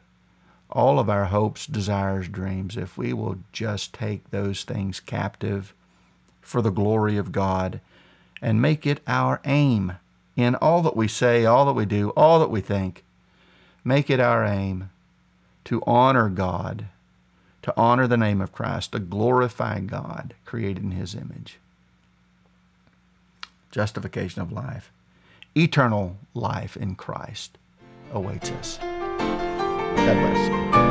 [0.69, 5.73] all of our hopes, desires, dreams, if we will just take those things captive
[6.41, 7.79] for the glory of God
[8.41, 9.93] and make it our aim
[10.35, 13.03] in all that we say, all that we do, all that we think,
[13.83, 14.89] make it our aim
[15.65, 16.85] to honor God,
[17.61, 21.59] to honor the name of Christ, to glorify God created in His image.
[23.71, 24.91] Justification of life,
[25.55, 27.57] eternal life in Christ
[28.13, 28.79] awaits us.
[28.79, 30.88] God bless.